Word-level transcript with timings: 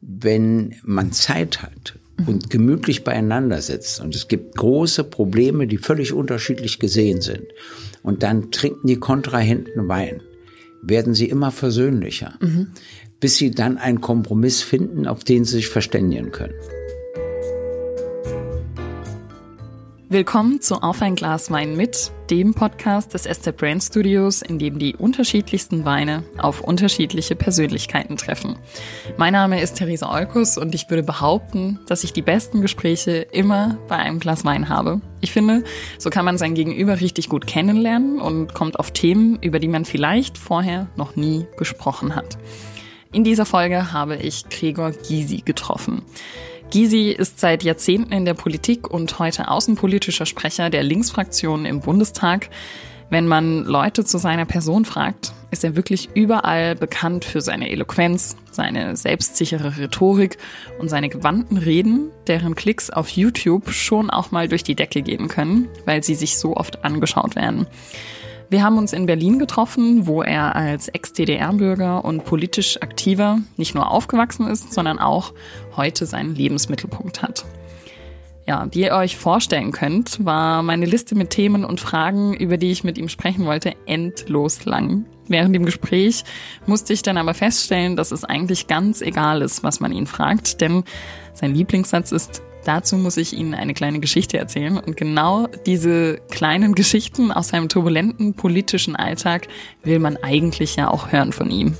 wenn 0.00 0.74
man 0.82 1.12
Zeit 1.12 1.62
hat 1.62 1.98
und 2.26 2.50
gemütlich 2.50 3.04
beieinander 3.04 3.62
sitzt 3.62 4.00
und 4.00 4.14
es 4.14 4.28
gibt 4.28 4.56
große 4.56 5.04
Probleme, 5.04 5.66
die 5.66 5.78
völlig 5.78 6.12
unterschiedlich 6.12 6.78
gesehen 6.78 7.20
sind 7.20 7.44
und 8.02 8.22
dann 8.22 8.50
trinken 8.50 8.86
die 8.86 8.96
Kontrahenten 8.96 9.88
Wein, 9.88 10.22
werden 10.82 11.14
sie 11.14 11.28
immer 11.28 11.50
versöhnlicher, 11.50 12.34
mhm. 12.40 12.68
bis 13.20 13.36
sie 13.36 13.50
dann 13.50 13.78
einen 13.78 14.00
Kompromiss 14.00 14.62
finden, 14.62 15.06
auf 15.06 15.24
den 15.24 15.44
sie 15.44 15.56
sich 15.56 15.68
verständigen 15.68 16.30
können. 16.30 16.54
Willkommen 20.12 20.60
zu 20.60 20.82
Auf 20.82 21.02
ein 21.02 21.14
Glas 21.14 21.52
Wein 21.52 21.76
mit, 21.76 22.10
dem 22.30 22.52
Podcast 22.52 23.14
des 23.14 23.26
Esther 23.26 23.52
Brand 23.52 23.80
Studios, 23.80 24.42
in 24.42 24.58
dem 24.58 24.80
die 24.80 24.96
unterschiedlichsten 24.96 25.84
Weine 25.84 26.24
auf 26.36 26.62
unterschiedliche 26.62 27.36
Persönlichkeiten 27.36 28.16
treffen. 28.16 28.58
Mein 29.18 29.34
Name 29.34 29.62
ist 29.62 29.74
Theresa 29.74 30.12
Olkus 30.12 30.58
und 30.58 30.74
ich 30.74 30.90
würde 30.90 31.04
behaupten, 31.04 31.78
dass 31.86 32.02
ich 32.02 32.12
die 32.12 32.22
besten 32.22 32.60
Gespräche 32.60 33.18
immer 33.30 33.78
bei 33.86 33.98
einem 33.98 34.18
Glas 34.18 34.44
Wein 34.44 34.68
habe. 34.68 35.00
Ich 35.20 35.30
finde, 35.30 35.62
so 35.96 36.10
kann 36.10 36.24
man 36.24 36.38
sein 36.38 36.54
Gegenüber 36.54 37.00
richtig 37.00 37.28
gut 37.28 37.46
kennenlernen 37.46 38.20
und 38.20 38.52
kommt 38.52 38.80
auf 38.80 38.90
Themen, 38.90 39.38
über 39.40 39.60
die 39.60 39.68
man 39.68 39.84
vielleicht 39.84 40.38
vorher 40.38 40.88
noch 40.96 41.14
nie 41.14 41.46
gesprochen 41.56 42.16
hat. 42.16 42.36
In 43.12 43.22
dieser 43.22 43.46
Folge 43.46 43.92
habe 43.92 44.16
ich 44.16 44.48
Gregor 44.48 44.90
Gysi 44.90 45.42
getroffen. 45.44 46.02
Gysi 46.70 47.10
ist 47.10 47.40
seit 47.40 47.64
Jahrzehnten 47.64 48.12
in 48.12 48.24
der 48.24 48.34
Politik 48.34 48.88
und 48.88 49.18
heute 49.18 49.48
außenpolitischer 49.48 50.24
Sprecher 50.24 50.70
der 50.70 50.84
Linksfraktion 50.84 51.66
im 51.66 51.80
Bundestag. 51.80 52.48
Wenn 53.10 53.26
man 53.26 53.64
Leute 53.64 54.04
zu 54.04 54.18
seiner 54.18 54.44
Person 54.44 54.84
fragt, 54.84 55.32
ist 55.50 55.64
er 55.64 55.74
wirklich 55.74 56.10
überall 56.14 56.76
bekannt 56.76 57.24
für 57.24 57.40
seine 57.40 57.70
Eloquenz, 57.70 58.36
seine 58.52 58.96
selbstsichere 58.96 59.78
Rhetorik 59.78 60.38
und 60.78 60.88
seine 60.88 61.08
gewandten 61.08 61.56
Reden, 61.56 62.10
deren 62.28 62.54
Klicks 62.54 62.88
auf 62.88 63.08
YouTube 63.08 63.70
schon 63.70 64.08
auch 64.08 64.30
mal 64.30 64.46
durch 64.46 64.62
die 64.62 64.76
Decke 64.76 65.02
gehen 65.02 65.26
können, 65.26 65.68
weil 65.86 66.04
sie 66.04 66.14
sich 66.14 66.38
so 66.38 66.56
oft 66.56 66.84
angeschaut 66.84 67.34
werden. 67.34 67.66
Wir 68.50 68.64
haben 68.64 68.78
uns 68.78 68.92
in 68.92 69.06
Berlin 69.06 69.38
getroffen, 69.38 70.08
wo 70.08 70.22
er 70.22 70.56
als 70.56 70.88
Ex-DDR-Bürger 70.88 72.04
und 72.04 72.24
politisch 72.24 72.82
aktiver 72.82 73.38
nicht 73.56 73.76
nur 73.76 73.88
aufgewachsen 73.88 74.48
ist, 74.48 74.72
sondern 74.72 74.98
auch 74.98 75.32
heute 75.76 76.04
seinen 76.04 76.34
Lebensmittelpunkt 76.34 77.22
hat. 77.22 77.44
Ja, 78.48 78.66
wie 78.72 78.80
ihr 78.80 78.96
euch 78.96 79.16
vorstellen 79.16 79.70
könnt, 79.70 80.24
war 80.24 80.64
meine 80.64 80.86
Liste 80.86 81.14
mit 81.14 81.30
Themen 81.30 81.64
und 81.64 81.78
Fragen, 81.78 82.34
über 82.34 82.56
die 82.56 82.72
ich 82.72 82.82
mit 82.82 82.98
ihm 82.98 83.08
sprechen 83.08 83.46
wollte, 83.46 83.76
endlos 83.86 84.64
lang. 84.64 85.04
Während 85.28 85.54
dem 85.54 85.64
Gespräch 85.64 86.24
musste 86.66 86.92
ich 86.92 87.02
dann 87.02 87.18
aber 87.18 87.34
feststellen, 87.34 87.94
dass 87.94 88.10
es 88.10 88.24
eigentlich 88.24 88.66
ganz 88.66 89.00
egal 89.00 89.42
ist, 89.42 89.62
was 89.62 89.78
man 89.78 89.92
ihn 89.92 90.08
fragt, 90.08 90.60
denn 90.60 90.82
sein 91.34 91.54
Lieblingssatz 91.54 92.10
ist, 92.10 92.42
Dazu 92.64 92.96
muss 92.96 93.16
ich 93.16 93.32
Ihnen 93.32 93.54
eine 93.54 93.74
kleine 93.74 94.00
Geschichte 94.00 94.38
erzählen. 94.38 94.78
Und 94.78 94.96
genau 94.96 95.46
diese 95.66 96.16
kleinen 96.30 96.74
Geschichten 96.74 97.32
aus 97.32 97.48
seinem 97.48 97.68
turbulenten 97.68 98.34
politischen 98.34 98.96
Alltag 98.96 99.48
will 99.82 99.98
man 99.98 100.16
eigentlich 100.18 100.76
ja 100.76 100.90
auch 100.90 101.10
hören 101.12 101.32
von 101.32 101.50
ihm. 101.50 101.74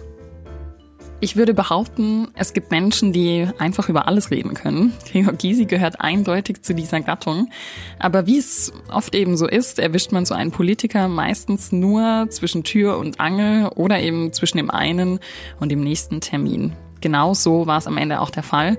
Ich 1.23 1.37
würde 1.37 1.53
behaupten, 1.53 2.29
es 2.35 2.55
gibt 2.55 2.71
Menschen, 2.71 3.13
die 3.13 3.47
einfach 3.59 3.91
über 3.91 4.09
alles 4.09 4.31
reden 4.31 4.55
können. 4.55 4.95
Gregor 5.11 5.35
Gysi 5.35 5.67
gehört 5.67 6.01
eindeutig 6.01 6.63
zu 6.63 6.75
dieser 6.75 7.03
Gattung. 7.03 7.51
Aber 7.99 8.27
wie 8.27 8.39
es 8.39 8.73
oft 8.91 9.15
eben 9.15 9.37
so 9.37 9.47
ist, 9.47 9.79
erwischt 9.79 10.13
man 10.13 10.25
so 10.25 10.35
einen 10.35 10.51
Politiker 10.51 11.09
meistens 11.09 11.73
nur 11.73 12.29
zwischen 12.31 12.65
Tür 12.65 12.97
und 12.97 13.21
Angel 13.21 13.69
oder 13.69 14.01
eben 14.01 14.33
zwischen 14.33 14.57
dem 14.57 14.71
einen 14.71 15.21
und 15.61 15.71
dem 15.71 15.83
nächsten 15.83 16.23
Termin. 16.23 16.73
Genau 17.03 17.35
so 17.35 17.67
war 17.67 17.77
es 17.77 17.87
am 17.87 17.99
Ende 17.99 18.21
auch 18.21 18.31
der 18.31 18.43
Fall. 18.43 18.79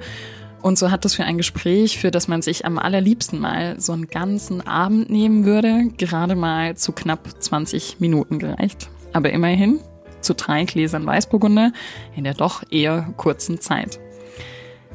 Und 0.62 0.78
so 0.78 0.92
hat 0.92 1.06
das 1.06 1.16
für 1.16 1.24
ein 1.24 1.38
Gespräch, 1.38 1.98
für 1.98 2.12
das 2.12 2.28
man 2.28 2.42
sich 2.42 2.66
am 2.66 2.78
allerliebsten 2.78 3.40
mal 3.40 3.80
so 3.80 3.94
einen 3.94 4.08
ganzen 4.08 4.66
Abend 4.66 5.10
nehmen 5.10 5.46
würde, 5.46 5.90
gerade 5.98 6.36
mal 6.36 6.78
zu 6.78 6.92
knapp 6.92 7.28
20 7.40 8.00
Minuten 8.00 8.38
gereicht. 8.38 8.90
Aber 9.12 9.32
immerhin 9.32 9.80
zu 10.22 10.36
drei 10.36 10.66
Gläsern 10.66 11.06
Weißburgunder 11.06 11.74
in 12.16 12.24
der 12.24 12.36
doch 12.36 12.64
eher 12.70 13.12
kurzen 13.18 13.60
Zeit. 13.60 14.00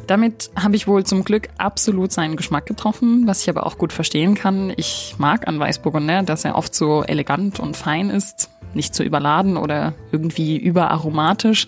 Damit 0.07 0.51
habe 0.55 0.77
ich 0.77 0.87
wohl 0.87 1.05
zum 1.05 1.25
Glück 1.25 1.49
absolut 1.59 2.13
seinen 2.13 2.37
Geschmack 2.37 2.67
getroffen, 2.67 3.27
was 3.27 3.43
ich 3.43 3.51
aber 3.51 3.67
auch 3.67 3.77
gut 3.77 3.93
verstehen 3.93 4.37
kann. 4.37 4.73
Ich 4.77 5.17
mag 5.19 5.49
an 5.49 5.59
Weißburgunder, 5.59 6.23
dass 6.23 6.45
er 6.45 6.55
oft 6.55 6.77
so 6.77 7.03
elegant 7.03 7.59
und 7.59 7.77
fein 7.77 8.11
ist, 8.11 8.51
nicht 8.73 8.95
zu 8.95 9.03
überladen 9.03 9.57
oder 9.57 9.95
irgendwie 10.13 10.57
überaromatisch, 10.57 11.67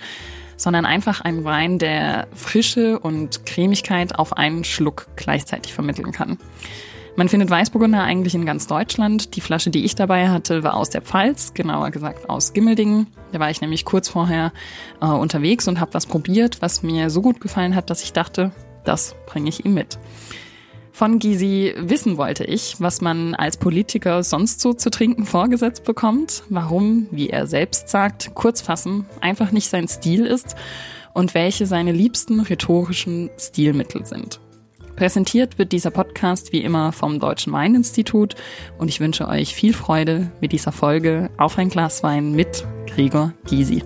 sondern 0.58 0.84
einfach 0.84 1.22
ein 1.22 1.44
Wein, 1.44 1.78
der 1.78 2.26
Frische 2.34 2.98
und 2.98 3.46
Cremigkeit 3.46 4.18
auf 4.18 4.36
einen 4.36 4.64
Schluck 4.64 5.06
gleichzeitig 5.16 5.72
vermitteln 5.72 6.12
kann. 6.12 6.36
Man 7.16 7.28
findet 7.28 7.50
Weißburgunder 7.50 8.02
eigentlich 8.04 8.34
in 8.34 8.46
ganz 8.46 8.66
Deutschland. 8.68 9.34
Die 9.34 9.40
Flasche, 9.40 9.70
die 9.70 9.84
ich 9.84 9.96
dabei 9.96 10.28
hatte, 10.28 10.62
war 10.62 10.74
aus 10.74 10.90
der 10.90 11.02
Pfalz, 11.02 11.52
genauer 11.52 11.90
gesagt 11.90 12.28
aus 12.28 12.52
Gimmeldingen. 12.52 13.08
Da 13.32 13.40
war 13.40 13.50
ich 13.50 13.60
nämlich 13.60 13.84
kurz 13.84 14.08
vorher 14.08 14.52
äh, 15.00 15.06
unterwegs 15.06 15.66
und 15.66 15.80
habe 15.80 15.94
was 15.94 16.06
probiert, 16.06 16.62
was 16.62 16.82
mir 16.82 17.10
so 17.10 17.20
gut 17.20 17.40
gefallen 17.40 17.74
hat, 17.74 17.90
dass 17.90 18.04
ich 18.04 18.12
dachte, 18.12 18.52
das 18.84 19.16
bringe 19.26 19.48
ich 19.48 19.64
ihm 19.64 19.74
mit. 19.74 19.98
Von 20.98 21.20
Gysi 21.20 21.74
wissen 21.78 22.16
wollte 22.16 22.42
ich, 22.42 22.80
was 22.80 23.00
man 23.00 23.36
als 23.36 23.56
Politiker 23.56 24.24
sonst 24.24 24.60
so 24.60 24.72
zu 24.72 24.90
trinken 24.90 25.26
vorgesetzt 25.26 25.84
bekommt, 25.84 26.42
warum, 26.48 27.06
wie 27.12 27.30
er 27.30 27.46
selbst 27.46 27.88
sagt, 27.88 28.34
kurz 28.34 28.62
fassen, 28.62 29.06
einfach 29.20 29.52
nicht 29.52 29.68
sein 29.68 29.86
Stil 29.86 30.26
ist 30.26 30.56
und 31.14 31.34
welche 31.34 31.66
seine 31.66 31.92
liebsten 31.92 32.40
rhetorischen 32.40 33.30
Stilmittel 33.38 34.06
sind. 34.06 34.40
Präsentiert 34.96 35.56
wird 35.56 35.70
dieser 35.70 35.92
Podcast 35.92 36.52
wie 36.52 36.62
immer 36.62 36.90
vom 36.90 37.20
Deutschen 37.20 37.52
Weininstitut 37.52 38.34
und 38.76 38.88
ich 38.88 38.98
wünsche 38.98 39.28
euch 39.28 39.54
viel 39.54 39.74
Freude 39.74 40.32
mit 40.40 40.50
dieser 40.50 40.72
Folge 40.72 41.30
auf 41.38 41.58
ein 41.58 41.68
Glas 41.68 42.02
Wein 42.02 42.32
mit 42.32 42.66
Gregor 42.88 43.34
Gysi. 43.48 43.84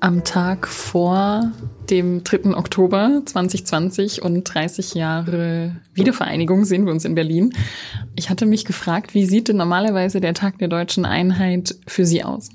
Am 0.00 0.24
Tag 0.24 0.68
vor 0.68 1.52
dem 1.90 2.22
3. 2.22 2.56
Oktober 2.56 3.22
2020 3.24 4.22
und 4.22 4.44
30 4.44 4.94
Jahre 4.94 5.76
Wiedervereinigung 5.94 6.64
sehen 6.64 6.84
wir 6.84 6.92
uns 6.92 7.04
in 7.04 7.14
Berlin. 7.14 7.54
Ich 8.14 8.28
hatte 8.28 8.46
mich 8.46 8.64
gefragt, 8.64 9.14
wie 9.14 9.24
sieht 9.24 9.48
denn 9.48 9.56
normalerweise 9.56 10.20
der 10.20 10.34
Tag 10.34 10.58
der 10.58 10.68
deutschen 10.68 11.04
Einheit 11.04 11.74
für 11.86 12.04
Sie 12.04 12.22
aus? 12.24 12.50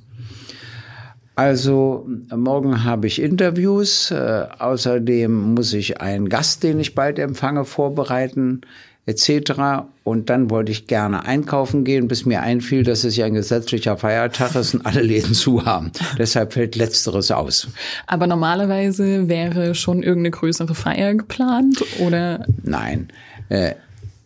Also 1.35 2.07
morgen 2.35 2.83
habe 2.83 3.07
ich 3.07 3.21
Interviews. 3.21 4.11
Äh, 4.11 4.45
außerdem 4.59 5.55
muss 5.55 5.73
ich 5.73 6.01
einen 6.01 6.29
Gast, 6.29 6.61
den 6.63 6.79
ich 6.79 6.93
bald 6.93 7.17
empfange, 7.17 7.65
vorbereiten 7.65 8.61
etc. 9.05 9.85
Und 10.03 10.29
dann 10.29 10.49
wollte 10.49 10.71
ich 10.71 10.87
gerne 10.87 11.25
einkaufen 11.25 11.83
gehen, 11.83 12.07
bis 12.07 12.25
mir 12.25 12.41
einfiel, 12.41 12.83
dass 12.83 13.03
es 13.03 13.15
ja 13.15 13.25
ein 13.25 13.33
gesetzlicher 13.33 13.97
Feiertag 13.97 14.55
ist 14.55 14.75
und 14.75 14.85
alle 14.85 15.01
Läden 15.01 15.33
zu 15.33 15.65
haben. 15.65 15.91
Deshalb 16.17 16.53
fällt 16.53 16.75
letzteres 16.75 17.31
aus. 17.31 17.67
Aber 18.07 18.27
normalerweise 18.27 19.27
wäre 19.27 19.75
schon 19.75 20.03
irgendeine 20.03 20.31
größere 20.31 20.75
Feier 20.75 21.15
geplant 21.15 21.83
oder? 21.99 22.45
Nein. 22.63 23.09
Äh, 23.49 23.73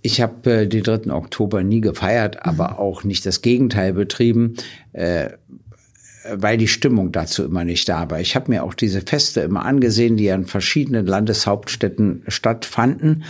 ich 0.01 0.21
habe 0.21 0.51
äh, 0.51 0.67
den 0.67 0.83
3. 0.83 1.11
Oktober 1.11 1.63
nie 1.63 1.81
gefeiert, 1.81 2.45
aber 2.45 2.71
mhm. 2.71 2.77
auch 2.77 3.03
nicht 3.03 3.25
das 3.25 3.41
Gegenteil 3.41 3.93
betrieben 3.93 4.55
äh, 4.93 5.29
weil 6.33 6.57
die 6.57 6.67
Stimmung 6.67 7.11
dazu 7.11 7.43
immer 7.43 7.63
nicht 7.63 7.87
da 7.87 8.09
war. 8.09 8.19
Ich 8.19 8.35
habe 8.35 8.51
mir 8.51 8.63
auch 8.63 8.73
diese 8.73 9.01
Feste 9.01 9.41
immer 9.41 9.65
angesehen, 9.65 10.17
die 10.17 10.31
an 10.31 10.45
verschiedenen 10.45 11.05
Landeshauptstädten 11.05 12.23
stattfanden 12.27 13.23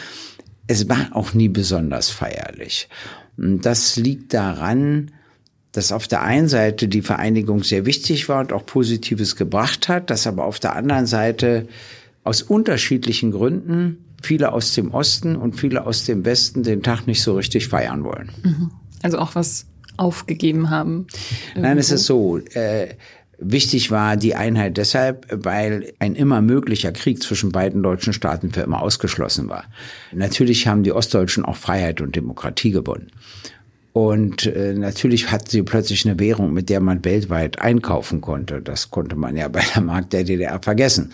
es 0.67 0.89
war 0.89 1.09
auch 1.11 1.33
nie 1.33 1.49
besonders 1.49 2.09
feierlich. 2.09 2.89
Das 3.37 3.97
liegt 3.97 4.33
daran, 4.33 5.11
dass 5.71 5.91
auf 5.91 6.07
der 6.07 6.21
einen 6.21 6.47
Seite 6.47 6.87
die 6.87 7.01
Vereinigung 7.01 7.63
sehr 7.63 7.85
wichtig 7.85 8.29
war 8.29 8.39
und 8.39 8.53
auch 8.53 8.65
Positives 8.65 9.35
gebracht 9.35 9.89
hat, 9.89 10.09
dass 10.09 10.25
aber 10.25 10.45
auf 10.45 10.59
der 10.59 10.75
anderen 10.75 11.05
Seite 11.05 11.67
aus 12.23 12.41
unterschiedlichen 12.41 13.31
Gründen 13.31 14.05
viele 14.21 14.53
aus 14.53 14.73
dem 14.73 14.93
Osten 14.93 15.35
und 15.35 15.59
viele 15.59 15.85
aus 15.85 16.05
dem 16.05 16.25
Westen 16.25 16.63
den 16.63 16.81
Tag 16.81 17.05
nicht 17.07 17.21
so 17.21 17.35
richtig 17.35 17.67
feiern 17.67 18.03
wollen. 18.03 18.31
Mhm. 18.43 18.71
Also 19.03 19.19
auch 19.19 19.35
was 19.35 19.67
aufgegeben 19.97 20.69
haben. 20.69 21.07
Irgendwo. 21.49 21.61
Nein, 21.61 21.77
es 21.77 21.91
ist 21.91 22.05
so. 22.05 22.37
Äh, 22.37 22.95
Wichtig 23.37 23.91
war 23.91 24.15
die 24.17 24.35
Einheit 24.35 24.77
deshalb, 24.77 25.27
weil 25.29 25.93
ein 25.99 26.15
immer 26.15 26.41
möglicher 26.41 26.91
Krieg 26.91 27.21
zwischen 27.21 27.51
beiden 27.51 27.83
deutschen 27.83 28.13
Staaten 28.13 28.51
für 28.51 28.61
immer 28.61 28.81
ausgeschlossen 28.81 29.49
war. 29.49 29.65
Natürlich 30.13 30.67
haben 30.67 30.83
die 30.83 30.93
Ostdeutschen 30.93 31.45
auch 31.45 31.57
Freiheit 31.57 32.01
und 32.01 32.15
Demokratie 32.15 32.71
gewonnen. 32.71 33.11
Und 33.93 34.45
äh, 34.45 34.73
natürlich 34.73 35.31
hatten 35.31 35.49
sie 35.49 35.63
plötzlich 35.63 36.05
eine 36.05 36.19
Währung, 36.19 36.53
mit 36.53 36.69
der 36.69 36.81
man 36.81 37.05
weltweit 37.05 37.59
einkaufen 37.59 38.19
konnte. 38.19 38.61
Das 38.61 38.91
konnte 38.91 39.15
man 39.15 39.37
ja 39.37 39.47
bei 39.47 39.63
der 39.73 39.81
Markt 39.81 40.11
der 40.11 40.25
DDR 40.25 40.61
vergessen. 40.61 41.13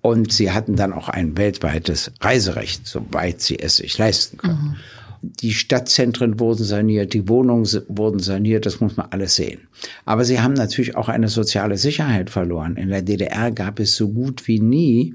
Und 0.00 0.32
sie 0.32 0.50
hatten 0.50 0.74
dann 0.74 0.92
auch 0.92 1.08
ein 1.08 1.36
weltweites 1.36 2.10
Reiserecht, 2.20 2.86
soweit 2.86 3.40
sie 3.40 3.58
es 3.58 3.76
sich 3.76 3.98
leisten 3.98 4.38
können. 4.38 4.62
Mhm. 4.62 4.76
Die 5.22 5.52
Stadtzentren 5.52 6.40
wurden 6.40 6.64
saniert, 6.64 7.14
die 7.14 7.28
Wohnungen 7.28 7.66
wurden 7.88 8.18
saniert, 8.18 8.66
das 8.66 8.80
muss 8.80 8.96
man 8.96 9.06
alles 9.10 9.36
sehen. 9.36 9.60
Aber 10.04 10.24
sie 10.24 10.40
haben 10.40 10.54
natürlich 10.54 10.96
auch 10.96 11.08
eine 11.08 11.28
soziale 11.28 11.78
Sicherheit 11.78 12.28
verloren. 12.28 12.76
In 12.76 12.88
der 12.88 13.02
DDR 13.02 13.52
gab 13.52 13.78
es 13.78 13.94
so 13.94 14.08
gut 14.08 14.48
wie 14.48 14.58
nie 14.58 15.14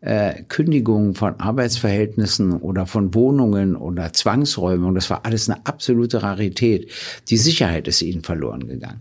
äh, 0.00 0.42
Kündigungen 0.48 1.14
von 1.14 1.40
Arbeitsverhältnissen 1.40 2.52
oder 2.52 2.86
von 2.86 3.14
Wohnungen 3.14 3.74
oder 3.74 4.12
Zwangsräumen. 4.12 4.94
Das 4.94 5.10
war 5.10 5.24
alles 5.24 5.48
eine 5.48 5.64
absolute 5.66 6.22
Rarität. 6.22 6.90
Die 7.28 7.36
Sicherheit 7.36 7.88
ist 7.88 8.02
ihnen 8.02 8.22
verloren 8.22 8.68
gegangen. 8.68 9.00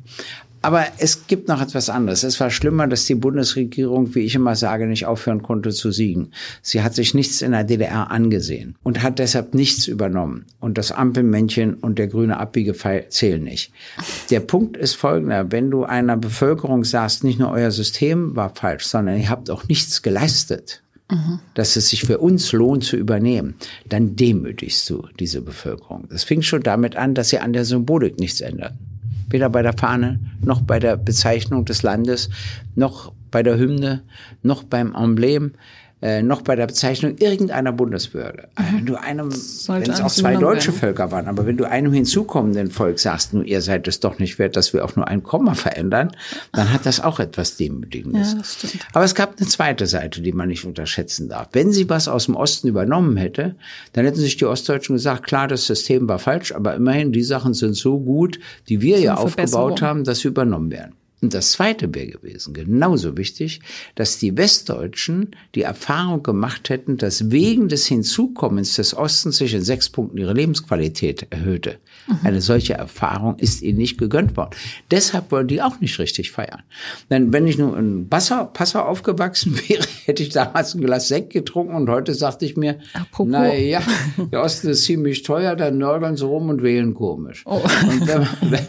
Aber 0.67 0.85
es 0.97 1.27
gibt 1.27 1.47
noch 1.47 1.61
etwas 1.61 1.89
anderes. 1.89 2.23
Es 2.23 2.41
war 2.41 2.49
schlimmer, 2.49 2.87
dass 2.87 3.05
die 3.05 3.15
Bundesregierung, 3.15 4.13
wie 4.15 4.25
ich 4.25 4.35
immer 4.35 4.53
sage, 4.57 4.85
nicht 4.85 5.05
aufhören 5.05 5.41
konnte 5.41 5.69
zu 5.69 5.91
siegen. 5.91 6.33
Sie 6.61 6.83
hat 6.83 6.93
sich 6.93 7.13
nichts 7.13 7.41
in 7.41 7.53
der 7.53 7.63
DDR 7.63 8.11
angesehen 8.11 8.75
und 8.83 9.01
hat 9.01 9.19
deshalb 9.19 9.53
nichts 9.53 9.87
übernommen. 9.87 10.45
Und 10.59 10.77
das 10.77 10.91
Ampelmännchen 10.91 11.75
und 11.75 11.97
der 11.97 12.07
grüne 12.07 12.37
Abbiegepfeil 12.37 13.05
zählen 13.07 13.41
nicht. 13.41 13.71
Der 14.29 14.41
Punkt 14.41 14.75
ist 14.75 14.95
folgender. 14.95 15.53
Wenn 15.53 15.71
du 15.71 15.85
einer 15.85 16.17
Bevölkerung 16.17 16.83
sagst, 16.83 17.23
nicht 17.23 17.39
nur 17.39 17.51
euer 17.51 17.71
System 17.71 18.35
war 18.35 18.53
falsch, 18.53 18.87
sondern 18.87 19.17
ihr 19.21 19.29
habt 19.29 19.49
auch 19.49 19.69
nichts 19.69 20.01
geleistet, 20.01 20.83
mhm. 21.09 21.39
dass 21.53 21.77
es 21.77 21.87
sich 21.87 22.03
für 22.03 22.17
uns 22.17 22.51
lohnt 22.51 22.83
zu 22.83 22.97
übernehmen, 22.97 23.55
dann 23.87 24.17
demütigst 24.17 24.89
du 24.89 25.07
diese 25.17 25.39
Bevölkerung. 25.39 26.09
Das 26.09 26.25
fing 26.25 26.41
schon 26.41 26.63
damit 26.63 26.97
an, 26.97 27.15
dass 27.15 27.29
sie 27.29 27.39
an 27.39 27.53
der 27.53 27.63
Symbolik 27.63 28.19
nichts 28.19 28.41
ändert 28.41 28.73
weder 29.29 29.49
bei 29.49 29.61
der 29.61 29.73
Fahne 29.73 30.19
noch 30.41 30.61
bei 30.61 30.79
der 30.79 30.97
Bezeichnung 30.97 31.65
des 31.65 31.83
Landes, 31.83 32.29
noch 32.75 33.13
bei 33.31 33.43
der 33.43 33.57
Hymne, 33.57 34.03
noch 34.41 34.63
beim 34.63 34.95
Emblem 34.95 35.53
äh, 36.01 36.21
noch 36.21 36.41
bei 36.41 36.55
der 36.55 36.67
Bezeichnung 36.67 37.17
irgendeiner 37.17 37.71
Bundesbehörde. 37.71 38.49
Mhm. 38.57 38.63
Wenn 38.77 38.85
du 38.85 38.95
einem, 38.95 39.31
wenn 39.31 39.91
es 39.91 40.01
auch 40.01 40.11
zwei 40.11 40.35
deutsche 40.35 40.67
werden. 40.67 40.79
Völker 40.79 41.11
waren, 41.11 41.27
aber 41.27 41.47
wenn 41.47 41.57
du 41.57 41.65
einem 41.65 41.91
hinzukommenden 41.91 42.69
Volk 42.69 42.99
sagst, 42.99 43.33
nur 43.33 43.43
ihr 43.43 43.61
seid 43.61 43.87
es 43.87 43.99
doch 43.99 44.19
nicht 44.19 44.37
wert, 44.37 44.55
dass 44.55 44.73
wir 44.73 44.85
auch 44.85 44.95
nur 44.95 45.07
ein 45.07 45.23
Komma 45.23 45.55
verändern, 45.55 46.11
dann 46.51 46.71
hat 46.71 46.85
das 46.85 46.99
auch 46.99 47.19
etwas 47.19 47.57
Demütigendes. 47.57 48.33
Ja, 48.33 48.37
das 48.37 48.53
stimmt. 48.53 48.87
Aber 48.93 49.05
es 49.05 49.15
gab 49.15 49.37
eine 49.37 49.47
zweite 49.47 49.87
Seite, 49.87 50.21
die 50.21 50.33
man 50.33 50.49
nicht 50.49 50.65
unterschätzen 50.65 51.29
darf. 51.29 51.49
Wenn 51.53 51.71
sie 51.71 51.89
was 51.89 52.07
aus 52.07 52.25
dem 52.25 52.35
Osten 52.35 52.67
übernommen 52.67 53.17
hätte, 53.17 53.55
dann 53.93 54.05
hätten 54.05 54.19
sich 54.19 54.37
die 54.37 54.45
Ostdeutschen 54.45 54.95
gesagt, 54.95 55.23
klar, 55.23 55.47
das 55.47 55.65
System 55.65 56.07
war 56.07 56.19
falsch, 56.19 56.51
aber 56.51 56.75
immerhin, 56.75 57.11
die 57.11 57.23
Sachen 57.23 57.55
sind 57.55 57.75
so 57.75 57.99
gut, 57.99 58.39
die 58.69 58.81
wir 58.81 58.99
ja 58.99 59.15
aufgebaut 59.15 59.81
haben, 59.81 60.03
dass 60.03 60.19
sie 60.19 60.27
übernommen 60.27 60.69
werden. 60.69 60.93
Und 61.19 61.33
das 61.33 61.53
Zweite 61.53 61.93
wäre 61.95 62.07
gewesen, 62.07 62.53
genauso 62.53 63.17
wichtig, 63.17 63.61
dass 63.95 64.19
die 64.19 64.37
Westdeutschen 64.37 65.35
die 65.55 65.63
Erfahrung 65.63 66.21
gemacht 66.21 66.69
hätten, 66.69 66.97
dass 66.97 67.31
wegen 67.31 67.69
des 67.69 67.87
Hinzukommens 67.87 68.75
des 68.75 68.95
Ostens 68.95 69.37
sich 69.37 69.55
in 69.55 69.63
sechs 69.63 69.89
Punkten 69.89 70.19
ihre 70.19 70.33
Lebensqualität 70.33 71.25
erhöhte. 71.31 71.79
Mhm. 72.07 72.19
Eine 72.23 72.41
solche 72.41 72.75
Erfahrung 72.75 73.39
ist 73.39 73.63
ihnen 73.63 73.79
nicht 73.79 73.97
gegönnt 73.97 74.37
worden. 74.37 74.51
Deshalb 74.91 75.31
wollen 75.31 75.47
die 75.47 75.63
auch 75.63 75.79
nicht 75.79 75.97
richtig 75.97 76.31
feiern. 76.31 76.61
Denn 77.09 77.33
wenn 77.33 77.47
ich 77.47 77.57
nur 77.57 77.75
in 77.79 78.07
Passau, 78.09 78.45
Passau 78.45 78.81
aufgewachsen 78.81 79.57
wäre, 79.67 79.83
hätte 80.05 80.21
ich 80.21 80.29
damals 80.29 80.75
ein 80.75 80.81
Glas 80.81 81.07
Sekt 81.07 81.33
getrunken 81.33 81.73
und 81.73 81.89
heute 81.89 82.13
sagte 82.13 82.45
ich 82.45 82.57
mir, 82.57 82.77
Apropos. 82.93 83.31
na 83.31 83.55
ja, 83.55 83.81
der 84.31 84.43
Osten 84.43 84.69
ist 84.69 84.83
ziemlich 84.83 85.23
teuer, 85.23 85.55
dann 85.55 85.79
nörgeln 85.79 86.15
sie 86.15 86.25
rum 86.25 86.49
und 86.49 86.61
wählen 86.61 86.93
komisch. 86.93 87.41
Oh. 87.47 87.63
Und 87.89 88.07
wenn 88.07 88.19
man, 88.19 88.37
wenn 88.41 88.67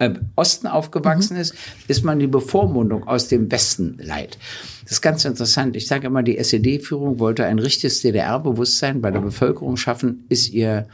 man 0.00 0.14
im 0.16 0.30
Osten 0.34 0.66
aufgewachsen 0.66 1.34
mhm. 1.34 1.42
ist, 1.42 1.54
ist 1.88 2.04
man 2.04 2.18
die 2.18 2.26
Bevormundung 2.26 3.06
aus 3.06 3.28
dem 3.28 3.50
Westen 3.50 3.98
leid. 4.00 4.38
Das 4.82 4.92
ist 4.92 5.00
ganz 5.00 5.24
interessant. 5.24 5.76
Ich 5.76 5.86
sage 5.86 6.06
immer, 6.06 6.22
die 6.22 6.38
SED-Führung 6.38 7.18
wollte 7.18 7.44
ein 7.44 7.58
richtiges 7.58 8.02
DDR-Bewusstsein 8.02 9.00
bei 9.00 9.10
der 9.10 9.20
Bevölkerung 9.20 9.76
schaffen, 9.76 10.24
ist 10.28 10.52
ihr 10.52 10.86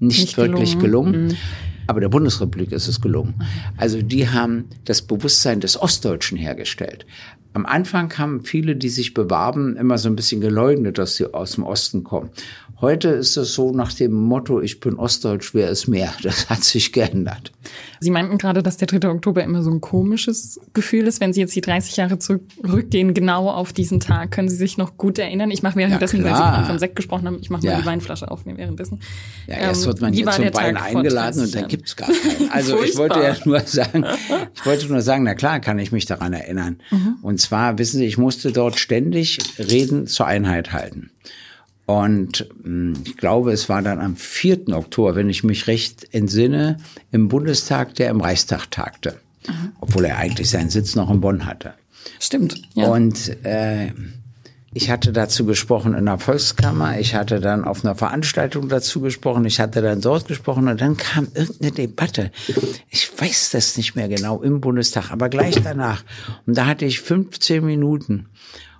nicht, 0.00 0.20
nicht 0.20 0.36
wirklich 0.36 0.78
gelungen. 0.78 1.12
gelungen. 1.12 1.26
Mhm. 1.28 1.36
Aber 1.86 2.00
der 2.00 2.10
Bundesrepublik 2.10 2.72
ist 2.72 2.86
es 2.86 3.00
gelungen. 3.00 3.42
Also 3.78 4.02
die 4.02 4.28
haben 4.28 4.66
das 4.84 5.00
Bewusstsein 5.00 5.60
des 5.60 5.80
Ostdeutschen 5.80 6.36
hergestellt. 6.36 7.06
Am 7.54 7.64
Anfang 7.64 8.16
haben 8.18 8.44
viele, 8.44 8.76
die 8.76 8.90
sich 8.90 9.14
bewarben, 9.14 9.74
immer 9.76 9.96
so 9.96 10.10
ein 10.10 10.14
bisschen 10.14 10.42
geleugnet, 10.42 10.98
dass 10.98 11.16
sie 11.16 11.32
aus 11.32 11.52
dem 11.52 11.64
Osten 11.64 12.04
kommen. 12.04 12.28
Heute 12.80 13.08
ist 13.08 13.36
es 13.36 13.54
so 13.54 13.72
nach 13.72 13.92
dem 13.92 14.12
Motto, 14.12 14.60
ich 14.60 14.80
bin 14.80 14.94
Ostdeutsch, 14.94 15.54
wer 15.54 15.70
ist 15.70 15.88
mehr? 15.88 16.12
Das 16.22 16.50
hat 16.50 16.62
sich 16.62 16.92
geändert. 16.92 17.52
Sie 18.00 18.10
meinten 18.10 18.38
gerade, 18.38 18.62
dass 18.62 18.76
der 18.76 18.86
3. 18.86 19.08
Oktober 19.08 19.42
immer 19.42 19.62
so 19.62 19.70
ein 19.70 19.80
komisches 19.80 20.60
Gefühl 20.74 21.06
ist. 21.06 21.20
Wenn 21.20 21.32
Sie 21.32 21.40
jetzt 21.40 21.54
die 21.54 21.60
30 21.60 21.96
Jahre 21.96 22.18
zurückgehen, 22.18 23.14
genau 23.14 23.50
auf 23.50 23.72
diesen 23.72 24.00
Tag, 24.00 24.30
können 24.30 24.48
Sie 24.48 24.56
sich 24.56 24.78
noch 24.78 24.96
gut 24.96 25.18
erinnern? 25.18 25.50
Ich 25.50 25.62
mache 25.62 25.76
währenddessen, 25.76 26.24
ja, 26.24 26.54
weil 26.54 26.62
Sie 26.62 26.66
von 26.66 26.78
Sekt 26.78 26.96
gesprochen 26.96 27.26
haben, 27.26 27.38
ich 27.40 27.50
mache 27.50 27.64
mal 27.64 27.72
ja. 27.72 27.80
die 27.80 27.86
Weinflasche 27.86 28.30
auf 28.30 28.44
währenddessen. 28.44 29.00
Ja, 29.46 29.56
erst 29.56 29.86
wird 29.86 30.00
man 30.00 30.12
ähm, 30.12 30.16
hier 30.16 30.30
zum 30.30 30.54
Wein 30.54 30.76
eingeladen 30.76 31.42
und 31.42 31.54
dann 31.54 31.68
gibt's 31.68 31.96
gar 31.96 32.08
keinen. 32.08 32.50
Also 32.50 32.82
ich 32.82 32.96
wollte 32.96 33.20
ja 33.20 33.36
nur 33.44 33.60
sagen, 33.60 34.04
ich 34.54 34.66
wollte 34.66 34.88
nur 34.88 35.02
sagen, 35.02 35.24
na 35.24 35.34
klar 35.34 35.60
kann 35.60 35.78
ich 35.78 35.92
mich 35.92 36.06
daran 36.06 36.32
erinnern. 36.32 36.78
Mhm. 36.90 37.16
Und 37.22 37.40
zwar, 37.40 37.78
wissen 37.78 37.98
Sie, 37.98 38.06
ich 38.06 38.18
musste 38.18 38.52
dort 38.52 38.78
ständig 38.78 39.38
Reden 39.58 40.06
zur 40.06 40.26
Einheit 40.26 40.72
halten. 40.72 41.10
Und 41.88 42.46
hm, 42.64 42.92
ich 43.06 43.16
glaube, 43.16 43.50
es 43.50 43.70
war 43.70 43.80
dann 43.80 43.98
am 43.98 44.14
4. 44.14 44.68
Oktober, 44.74 45.16
wenn 45.16 45.30
ich 45.30 45.42
mich 45.42 45.68
recht 45.68 46.06
entsinne, 46.12 46.76
im 47.12 47.28
Bundestag, 47.28 47.94
der 47.94 48.10
im 48.10 48.20
Reichstag 48.20 48.70
tagte. 48.70 49.16
Mhm. 49.46 49.72
Obwohl 49.80 50.04
er 50.04 50.18
eigentlich 50.18 50.50
seinen 50.50 50.68
Sitz 50.68 50.96
noch 50.96 51.10
in 51.10 51.22
Bonn 51.22 51.46
hatte. 51.46 51.72
Stimmt. 52.20 52.60
Ja. 52.74 52.88
Und 52.88 53.42
äh, 53.42 53.92
ich 54.74 54.90
hatte 54.90 55.12
dazu 55.12 55.46
gesprochen 55.46 55.94
in 55.94 56.04
der 56.04 56.18
Volkskammer, 56.18 57.00
ich 57.00 57.14
hatte 57.14 57.40
dann 57.40 57.64
auf 57.64 57.86
einer 57.86 57.94
Veranstaltung 57.94 58.68
dazu 58.68 59.00
gesprochen, 59.00 59.46
ich 59.46 59.58
hatte 59.58 59.80
dann 59.80 60.02
dort 60.02 60.28
gesprochen 60.28 60.68
und 60.68 60.78
dann 60.82 60.98
kam 60.98 61.26
irgendeine 61.32 61.72
Debatte. 61.72 62.30
Ich 62.90 63.10
weiß 63.18 63.48
das 63.52 63.78
nicht 63.78 63.96
mehr 63.96 64.08
genau 64.08 64.42
im 64.42 64.60
Bundestag, 64.60 65.10
aber 65.10 65.30
gleich 65.30 65.62
danach. 65.62 66.04
Und 66.44 66.58
da 66.58 66.66
hatte 66.66 66.84
ich 66.84 67.00
15 67.00 67.64
Minuten. 67.64 68.28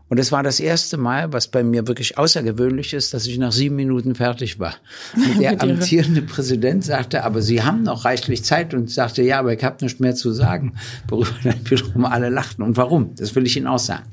Und 0.08 0.19
es 0.19 0.32
war 0.32 0.43
das 0.43 0.58
erste 0.58 0.96
Mal, 0.96 1.32
was 1.32 1.49
bei 1.49 1.62
mir 1.62 1.87
wirklich 1.87 2.16
außergewöhnlich 2.16 2.94
ist, 2.94 3.12
dass 3.12 3.26
ich 3.26 3.38
nach 3.38 3.52
sieben 3.52 3.76
Minuten 3.76 4.14
fertig 4.14 4.58
war. 4.58 4.75
Und 5.14 5.40
der 5.40 5.60
amtierende 5.60 6.22
Präsident 6.22 6.84
sagte, 6.84 7.25
aber 7.25 7.43
Sie 7.43 7.62
haben 7.62 7.82
noch 7.82 8.05
reichlich 8.05 8.44
Zeit 8.44 8.72
und 8.75 8.90
sagte, 8.90 9.22
ja, 9.22 9.38
aber 9.38 9.52
ich 9.52 9.62
habe 9.62 9.76
nichts 9.82 10.00
mehr 10.00 10.14
zu 10.14 10.32
sagen, 10.32 10.75
worüber 11.08 11.34
dann 11.44 11.70
wiederum 11.70 12.05
alle 12.05 12.31
lachten. 12.31 12.62
Und 12.62 12.76
warum? 12.76 13.14
Das 13.16 13.34
will 13.34 13.46
ich 13.46 13.56
Ihnen 13.56 13.66
auch 13.66 13.78
sagen 13.78 14.05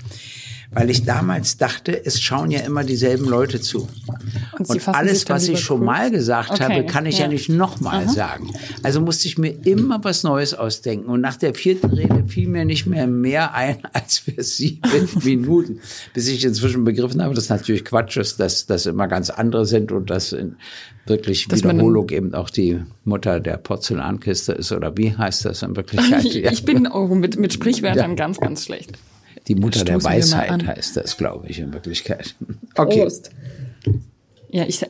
weil 0.75 0.89
ich 0.89 1.06
damals 1.06 1.57
dachte, 1.57 2.06
es 2.06 2.22
schauen 2.22 2.51
ja 2.51 2.60
immer 2.60 2.83
dieselben 2.83 3.25
Leute 3.25 3.62
zu. 3.62 3.88
Und, 4.60 4.69
und 4.69 4.88
alles, 4.89 5.27
was 5.30 5.48
ich 5.48 5.62
schon 5.62 5.83
mal 5.83 6.12
gesagt 6.12 6.51
okay, 6.51 6.63
habe, 6.63 6.86
kann 6.86 7.06
ich 7.06 7.18
ja, 7.18 7.25
ja 7.25 7.27
nicht 7.30 7.48
nochmal 7.48 8.10
sagen. 8.10 8.51
Also 8.83 9.00
musste 9.00 9.27
ich 9.30 9.38
mir 9.38 9.56
immer 9.66 10.04
was 10.04 10.24
Neues 10.24 10.54
ausdenken. 10.54 11.10
Und 11.10 11.22
nach 11.22 11.38
der 11.38 11.56
vierten 11.56 11.92
Rede 11.92 12.25
fiel 12.27 12.50
mir 12.50 12.66
nicht 12.66 12.88
mehr 12.88 13.07
mehr 13.07 13.54
ein 13.54 13.77
als 13.94 14.18
für 14.18 14.44
sieben 14.44 15.07
Minuten, 15.24 15.80
bis 16.13 16.27
ich 16.27 16.44
inzwischen 16.44 16.83
begriffen 16.83 17.24
habe, 17.24 17.34
dass 17.34 17.48
natürlich 17.48 17.86
Quatsch 17.86 18.17
ist, 18.17 18.41
dass 18.41 18.65
das 18.65 18.86
immer 18.86 19.08
ganz 19.08 19.29
andere 19.29 19.65
sind 19.65 19.94
und 19.94 20.10
dass 20.10 20.36
wirklich 21.05 21.48
dass 21.48 21.63
Wiederholung 21.63 22.10
eben 22.10 22.34
auch 22.34 22.50
die 22.50 22.82
Mutter 23.05 23.39
der 23.39 23.58
Porzellankiste 23.58 24.51
ist 24.51 24.74
oder 24.74 24.98
wie 24.98 25.15
heißt 25.15 25.46
das 25.46 25.62
in 25.62 25.75
Wirklichkeit? 25.77 26.25
ich 26.25 26.65
bin 26.65 26.86
auch 26.86 27.08
mit, 27.08 27.38
mit 27.39 27.53
Sprichwörtern 27.53 28.12
ja. 28.12 28.15
ganz, 28.15 28.41
ganz 28.41 28.65
schlecht. 28.65 28.98
Die 29.48 29.56
Mutter 29.56 29.86
der 29.86 30.04
Weisheit 30.04 30.66
heißt 30.66 30.98
das, 30.98 31.18
glaube 31.18 31.48
ich, 31.48 31.60
in 31.60 31.74
Wirklichkeit. 31.74 32.36
Okay. 32.78 33.04
Prost. 33.04 33.30
Ja, 34.50 34.66
ich 34.68 34.86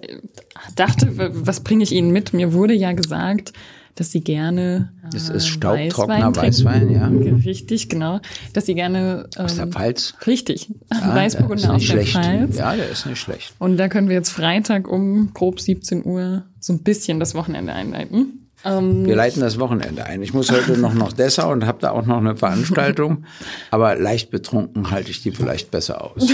dachte, 0.76 1.08
was 1.46 1.60
bringe 1.60 1.84
ich 1.84 1.92
Ihnen 1.92 2.10
mit? 2.10 2.34
Mir 2.34 2.52
wurde 2.52 2.74
ja 2.74 2.94
gesagt, 2.94 3.54
dass 3.94 4.12
Sie 4.12 4.22
gerne. 4.22 4.92
Das 5.12 5.30
ist 5.30 5.46
äh, 5.46 5.48
staubtrockener 5.48 6.36
Weißwein, 6.36 6.90
Weißwein, 6.90 7.26
ja. 7.26 7.36
Richtig, 7.46 7.90
genau. 7.90 8.20
Dass 8.54 8.66
Sie 8.66 8.76
gerne. 8.76 9.30
Ähm, 9.38 9.46
aus 9.46 9.56
der 9.56 9.68
Pfalz? 9.68 10.14
Richtig. 10.28 10.70
Ja, 10.92 11.14
Weißburgunder 11.16 11.74
aus 11.76 11.86
der 11.86 12.06
Pfalz. 12.06 12.58
Ja, 12.58 12.76
der 12.76 12.90
ist 12.90 13.06
nicht 13.06 13.20
schlecht. 13.20 13.54
Und 13.60 13.78
da 13.78 13.88
können 13.88 14.08
wir 14.08 14.16
jetzt 14.16 14.32
Freitag 14.32 14.88
um 14.88 15.32
grob 15.34 15.60
17 15.60 16.06
Uhr 16.06 16.44
so 16.60 16.74
ein 16.74 16.80
bisschen 16.80 17.20
das 17.20 17.36
Wochenende 17.36 17.74
einleiten. 17.74 18.45
Ähm, 18.66 19.06
Wir 19.06 19.16
leiten 19.16 19.42
das 19.42 19.60
Wochenende 19.60 20.06
ein. 20.06 20.22
Ich 20.24 20.34
muss 20.34 20.52
heute 20.52 20.78
noch 20.78 20.94
nach 20.94 21.14
Dessau 21.14 21.52
und 21.52 21.66
habe 21.66 21.78
da 21.82 21.92
auch 21.92 22.06
noch 22.06 22.18
eine 22.18 22.36
Veranstaltung. 22.36 23.26
aber 23.72 23.96
leicht 23.96 24.32
betrunken 24.32 24.92
halte 24.92 25.12
ich 25.12 25.22
die 25.22 25.32
vielleicht 25.32 25.72
besser 25.72 26.04
aus. 26.04 26.28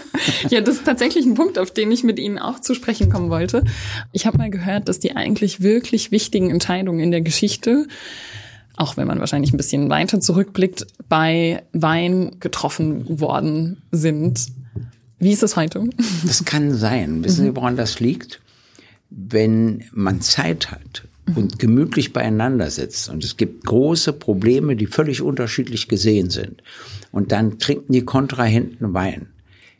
ja, 0.50 0.60
das 0.60 0.76
ist 0.76 0.84
tatsächlich 0.84 1.24
ein 1.24 1.34
Punkt, 1.34 1.58
auf 1.58 1.70
den 1.70 1.90
ich 1.90 2.04
mit 2.04 2.18
Ihnen 2.18 2.38
auch 2.38 2.60
zu 2.60 2.74
sprechen 2.74 3.10
kommen 3.10 3.30
wollte. 3.30 3.64
Ich 4.12 4.26
habe 4.26 4.38
mal 4.38 4.50
gehört, 4.50 4.88
dass 4.88 4.98
die 4.98 5.16
eigentlich 5.16 5.62
wirklich 5.62 6.12
wichtigen 6.12 6.50
Entscheidungen 6.50 7.00
in 7.00 7.10
der 7.10 7.22
Geschichte 7.22 7.86
auch 8.78 8.96
wenn 8.96 9.08
man 9.08 9.18
wahrscheinlich 9.18 9.52
ein 9.52 9.56
bisschen 9.56 9.90
weiter 9.90 10.20
zurückblickt, 10.20 10.86
bei 11.08 11.64
Wein 11.72 12.36
getroffen 12.38 13.20
worden 13.20 13.82
sind. 13.90 14.46
Wie 15.18 15.32
ist 15.32 15.42
das 15.42 15.56
heute? 15.56 15.90
Das 16.24 16.44
kann 16.44 16.72
sein. 16.72 17.24
Wissen 17.24 17.44
Sie, 17.44 17.56
woran 17.56 17.76
das 17.76 17.98
liegt? 17.98 18.40
Wenn 19.10 19.84
man 19.92 20.20
Zeit 20.20 20.70
hat 20.70 21.07
und 21.36 21.58
gemütlich 21.58 22.12
beieinander 22.12 22.70
sitzt 22.70 23.08
und 23.08 23.24
es 23.24 23.36
gibt 23.36 23.64
große 23.64 24.12
Probleme, 24.12 24.76
die 24.76 24.86
völlig 24.86 25.22
unterschiedlich 25.22 25.88
gesehen 25.88 26.30
sind 26.30 26.62
und 27.12 27.32
dann 27.32 27.58
trinken 27.58 27.92
die 27.92 28.04
Kontrahenten 28.04 28.94
Wein, 28.94 29.28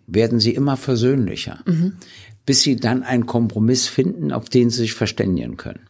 werden 0.07 0.41
sie 0.41 0.55
immer 0.55 0.77
versöhnlicher. 0.77 1.61
Mhm. 1.67 1.95
bis 2.47 2.63
sie 2.63 2.77
dann 2.77 3.03
einen 3.03 3.27
Kompromiss 3.27 3.89
finden, 3.89 4.33
auf 4.33 4.49
den 4.49 4.71
sie 4.71 4.79
sich 4.79 4.95
verständigen 4.95 5.59
können. 5.59 5.88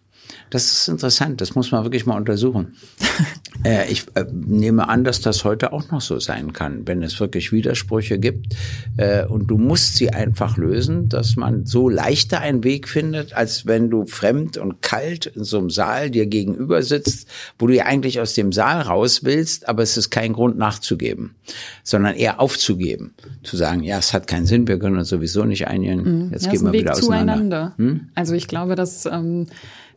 Das 0.51 0.73
ist 0.73 0.89
interessant, 0.89 1.41
das 1.41 1.55
muss 1.55 1.73
man 1.73 1.85
wirklich 1.85 2.07
mal 2.07 2.17
untersuchen. 2.17 2.77
äh, 3.65 3.91
ich 3.91 4.07
äh, 4.15 4.25
nehme 4.33 4.89
an, 4.89 5.05
dass 5.05 5.21
das 5.21 5.45
heute 5.45 5.73
auch 5.73 5.91
noch 5.91 6.01
so 6.01 6.19
sein 6.21 6.53
kann, 6.53 6.87
wenn 6.87 7.03
es 7.03 7.21
wirklich 7.21 7.53
Widersprüche 7.53 8.19
gibt. 8.19 8.55
Äh, 8.97 9.25
und 9.27 9.49
du 9.49 9.59
musst 9.59 9.97
sie 9.97 10.11
einfach 10.11 10.57
lösen, 10.57 11.09
dass 11.09 11.37
man 11.37 11.67
so 11.67 11.89
leichter 11.89 12.41
einen 12.41 12.65
Weg 12.65 12.89
findet, 12.89 13.35
als 13.35 13.67
wenn 13.67 13.91
du 13.91 14.07
fremd 14.07 14.57
und 14.57 14.83
kalt 14.83 15.27
in 15.27 15.45
so 15.45 15.59
einem 15.59 15.71
Saal 15.71 16.11
dir 16.11 16.27
gegenüber 16.27 16.83
sitzt, 16.83 17.29
wo 17.59 17.67
du 17.67 17.75
ja 17.75 17.85
eigentlich 17.85 18.21
aus 18.21 18.35
dem 18.35 18.53
Saal 18.53 18.83
raus 18.83 19.25
willst, 19.25 19.69
aber 19.69 19.83
es 19.83 19.97
ist 19.97 20.11
kein 20.11 20.33
Grund 20.33 20.59
nachzugeben, 20.59 21.35
sondern 21.83 22.15
eher 22.15 22.41
aufzugeben. 22.41 23.15
Zu 23.43 23.57
sagen, 23.57 23.83
ja, 23.83 23.99
es 23.99 24.13
hat 24.13 24.27
keinen 24.27 24.47
Sinn, 24.47 24.67
wir 24.69 24.79
können 24.79 24.97
uns 24.97 25.09
sowieso 25.09 25.45
nicht 25.45 25.67
einigen, 25.67 26.27
mhm. 26.27 26.33
jetzt 26.33 26.47
ja, 26.47 26.53
gehen 26.53 26.65
wir 26.65 26.73
wieder 26.73 26.93
auseinander. 26.93 27.75
Hm? 27.77 28.09
Also 28.15 28.35
ich 28.35 28.49
glaube, 28.49 28.75
dass 28.75 29.07
ähm, 29.07 29.47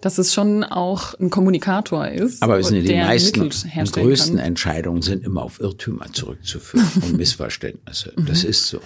dass 0.02 0.18
es 0.18 0.34
schon 0.34 0.64
auch 0.64 1.18
ein 1.20 1.30
Kommunikator 1.30 2.08
ist. 2.08 2.42
Aber 2.42 2.58
wissen 2.58 2.82
Sie, 2.82 2.88
die 2.88 2.96
meisten 2.96 3.42
und 3.42 3.94
größten 3.94 4.38
kann. 4.38 4.46
Entscheidungen 4.46 5.02
sind 5.02 5.24
immer 5.24 5.44
auf 5.44 5.60
Irrtümer 5.60 6.08
zurückzuführen 6.12 6.88
und 7.04 7.18
Missverständnisse. 7.18 8.14
Mhm. 8.16 8.26
Das 8.26 8.44
ist 8.44 8.68
so. 8.68 8.80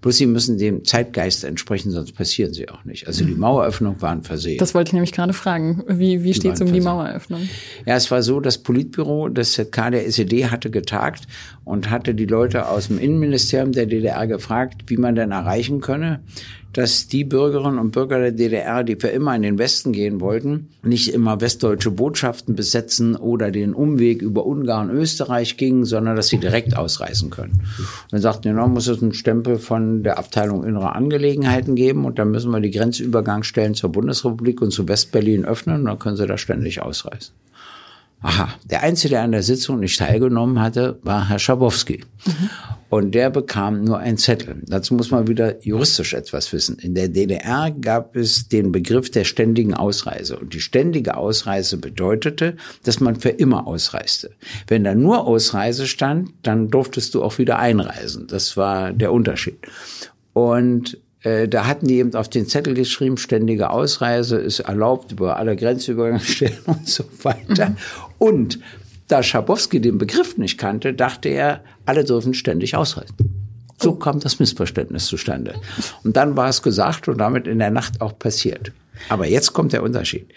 Bloß 0.00 0.16
sie 0.16 0.26
müssen 0.26 0.58
dem 0.58 0.84
Zeitgeist 0.84 1.44
entsprechen, 1.44 1.90
sonst 1.90 2.12
passieren 2.12 2.52
sie 2.52 2.68
auch 2.68 2.84
nicht. 2.84 3.06
Also 3.06 3.24
die 3.24 3.32
mhm. 3.32 3.40
Maueröffnung 3.40 4.00
war 4.00 4.12
ein 4.12 4.22
Versehen. 4.22 4.58
Das 4.58 4.74
wollte 4.74 4.90
ich 4.90 4.92
nämlich 4.94 5.12
gerade 5.12 5.32
fragen. 5.32 5.82
Wie, 5.88 6.22
wie 6.22 6.34
steht 6.34 6.54
es 6.54 6.60
um 6.60 6.72
die 6.72 6.80
Maueröffnung? 6.80 7.48
Ja, 7.84 7.96
es 7.96 8.10
war 8.10 8.22
so, 8.22 8.40
das 8.40 8.58
Politbüro 8.58 9.28
des 9.28 9.52
ZK 9.54 9.90
der 9.90 10.06
SED 10.06 10.50
hatte 10.50 10.70
getagt 10.70 11.26
und 11.64 11.90
hatte 11.90 12.14
die 12.14 12.26
Leute 12.26 12.68
aus 12.68 12.88
dem 12.88 12.98
Innenministerium 12.98 13.72
der 13.72 13.86
DDR 13.86 14.26
gefragt, 14.26 14.84
wie 14.86 14.96
man 14.96 15.14
denn 15.14 15.32
erreichen 15.32 15.80
könne, 15.80 16.20
dass 16.72 17.08
die 17.08 17.24
Bürgerinnen 17.24 17.78
und 17.78 17.90
Bürger 17.90 18.20
der 18.20 18.32
DDR, 18.32 18.84
die 18.84 18.96
für 18.96 19.08
immer 19.08 19.34
in 19.34 19.42
den 19.42 19.58
Westen 19.58 19.92
gehen 19.92 20.20
wollten, 20.20 20.68
nicht 20.82 21.12
immer 21.12 21.40
westdeutsche 21.40 21.90
Botschaften 21.90 22.54
besetzen 22.54 23.16
oder 23.16 23.50
den 23.50 23.74
Umweg 23.74 24.22
über 24.22 24.46
Ungarn, 24.46 24.90
Österreich 24.90 25.56
gingen, 25.56 25.84
sondern 25.84 26.16
dass 26.16 26.28
sie 26.28 26.38
direkt 26.38 26.76
ausreisen 26.76 27.30
können. 27.30 27.60
Und 27.60 28.12
dann 28.12 28.20
sagten 28.20 28.54
no, 28.54 28.68
muss 28.68 28.86
es 28.86 29.02
einen 29.02 29.14
Stempel 29.14 29.58
von 29.58 30.02
der 30.02 30.18
Abteilung 30.18 30.64
Innere 30.64 30.94
Angelegenheiten 30.94 31.74
geben 31.74 32.04
und 32.04 32.18
dann 32.18 32.30
müssen 32.30 32.50
wir 32.50 32.60
die 32.60 32.70
Grenzübergangsstellen 32.70 33.74
zur 33.74 33.90
Bundesrepublik 33.90 34.62
und 34.62 34.70
zu 34.70 34.86
Westberlin 34.86 35.44
öffnen 35.44 35.80
und 35.80 35.84
dann 35.86 35.98
können 35.98 36.16
sie 36.16 36.26
da 36.26 36.38
ständig 36.38 36.82
ausreisen. 36.82 37.32
Aha, 38.22 38.50
der 38.64 38.82
Einzige, 38.82 39.14
der 39.14 39.22
an 39.22 39.32
der 39.32 39.42
Sitzung 39.42 39.80
nicht 39.80 39.98
teilgenommen 39.98 40.60
hatte, 40.60 40.98
war 41.02 41.28
Herr 41.28 41.38
Schabowski. 41.38 42.04
Mhm. 42.26 42.50
Und 42.90 43.14
der 43.14 43.30
bekam 43.30 43.84
nur 43.84 43.98
einen 43.98 44.18
Zettel. 44.18 44.56
Dazu 44.66 44.94
muss 44.94 45.12
man 45.12 45.28
wieder 45.28 45.64
juristisch 45.64 46.12
etwas 46.12 46.52
wissen. 46.52 46.76
In 46.80 46.94
der 46.96 47.08
DDR 47.08 47.70
gab 47.70 48.16
es 48.16 48.48
den 48.48 48.72
Begriff 48.72 49.10
der 49.10 49.22
ständigen 49.24 49.74
Ausreise. 49.74 50.36
Und 50.36 50.52
die 50.54 50.60
ständige 50.60 51.16
Ausreise 51.16 51.76
bedeutete, 51.76 52.56
dass 52.82 52.98
man 52.98 53.14
für 53.14 53.28
immer 53.28 53.68
ausreiste. 53.68 54.32
Wenn 54.66 54.82
da 54.82 54.96
nur 54.96 55.24
Ausreise 55.26 55.86
stand, 55.86 56.30
dann 56.42 56.68
durftest 56.68 57.14
du 57.14 57.22
auch 57.22 57.38
wieder 57.38 57.60
einreisen. 57.60 58.26
Das 58.26 58.56
war 58.56 58.92
der 58.92 59.12
Unterschied. 59.12 59.58
Und 60.32 60.98
äh, 61.22 61.48
da 61.48 61.66
hatten 61.66 61.86
die 61.86 61.98
eben 61.98 62.14
auf 62.14 62.28
den 62.28 62.46
Zettel 62.46 62.74
geschrieben, 62.74 63.18
ständige 63.18 63.70
Ausreise 63.70 64.36
ist 64.38 64.60
erlaubt 64.60 65.12
über 65.12 65.36
alle 65.36 65.54
Grenzübergangsstellen 65.54 66.58
und 66.66 66.88
so 66.88 67.04
weiter. 67.22 67.70
Mhm. 67.70 67.76
Und 68.18 68.58
da 69.10 69.22
Schabowski 69.22 69.80
den 69.80 69.98
Begriff 69.98 70.36
nicht 70.36 70.58
kannte, 70.58 70.94
dachte 70.94 71.28
er, 71.28 71.62
alle 71.86 72.04
dürfen 72.04 72.34
ständig 72.34 72.76
ausreisen. 72.76 73.16
So 73.78 73.94
kam 73.94 74.20
das 74.20 74.38
Missverständnis 74.38 75.06
zustande. 75.06 75.54
Und 76.04 76.16
dann 76.16 76.36
war 76.36 76.48
es 76.48 76.62
gesagt 76.62 77.08
und 77.08 77.18
damit 77.18 77.46
in 77.46 77.58
der 77.58 77.70
Nacht 77.70 78.00
auch 78.00 78.18
passiert. 78.18 78.72
Aber 79.08 79.26
jetzt 79.26 79.52
kommt 79.54 79.72
der 79.72 79.82
Unterschied. 79.82 80.28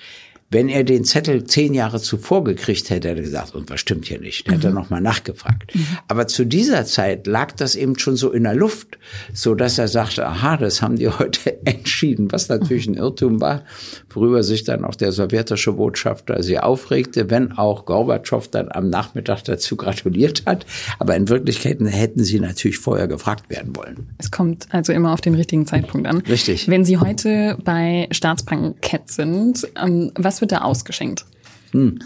Wenn 0.53 0.69
er 0.69 0.83
den 0.83 1.03
Zettel 1.03 1.45
zehn 1.45 1.73
Jahre 1.73 1.99
zuvor 1.99 2.43
gekriegt 2.43 2.91
hätte, 2.91 3.09
hätte 3.09 3.19
er 3.19 3.23
gesagt, 3.23 3.55
und 3.55 3.71
was 3.71 3.79
stimmt 3.79 4.05
hier 4.05 4.19
nicht? 4.19 4.47
Mhm. 4.47 4.53
Hätte 4.53 4.67
er 4.67 4.69
mhm. 4.69 4.75
nochmal 4.75 5.01
nachgefragt. 5.01 5.75
Mhm. 5.75 5.87
Aber 6.07 6.27
zu 6.27 6.45
dieser 6.45 6.85
Zeit 6.85 7.25
lag 7.25 7.53
das 7.53 7.75
eben 7.75 7.97
schon 7.97 8.15
so 8.15 8.31
in 8.31 8.43
der 8.43 8.53
Luft, 8.53 8.99
so 9.33 9.55
dass 9.55 9.79
er 9.79 9.87
sagte, 9.87 10.27
aha, 10.27 10.57
das 10.57 10.83
haben 10.83 10.97
die 10.97 11.07
heute 11.19 11.65
entschieden, 11.65 12.31
was 12.31 12.49
natürlich 12.49 12.85
ein 12.87 12.93
Irrtum 12.93 13.41
war, 13.41 13.63
worüber 14.11 14.43
sich 14.43 14.63
dann 14.63 14.85
auch 14.85 14.93
der 14.93 15.11
sowjetische 15.11 15.73
Botschafter 15.73 16.43
sehr 16.43 16.67
aufregte, 16.67 17.31
wenn 17.31 17.53
auch 17.53 17.85
Gorbatschow 17.85 18.47
dann 18.47 18.71
am 18.71 18.91
Nachmittag 18.91 19.43
dazu 19.45 19.75
gratuliert 19.75 20.43
hat. 20.45 20.67
Aber 20.99 21.15
in 21.15 21.29
Wirklichkeit 21.29 21.79
hätten 21.79 22.23
sie 22.23 22.39
natürlich 22.39 22.77
vorher 22.77 23.07
gefragt 23.07 23.49
werden 23.49 23.75
wollen. 23.75 24.09
Es 24.19 24.29
kommt 24.29 24.67
also 24.69 24.93
immer 24.93 25.13
auf 25.13 25.21
den 25.21 25.33
richtigen 25.33 25.65
Zeitpunkt 25.65 26.07
an. 26.07 26.19
Richtig. 26.19 26.67
Wenn 26.67 26.85
Sie 26.85 26.97
heute 26.97 27.57
bei 27.63 28.07
Staatsbankett 28.11 29.09
sind, 29.09 29.67
ähm, 29.81 30.11
was 30.15 30.42
wird 30.43 30.51
da 30.51 30.59
ausgeschenkt? 30.59 31.25
Hm. 31.71 31.99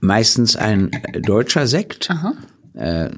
Meistens 0.00 0.54
ein 0.54 0.92
deutscher 1.20 1.66
Sekt. 1.66 2.08
Aha. 2.10 2.34
Äh, 2.74 3.10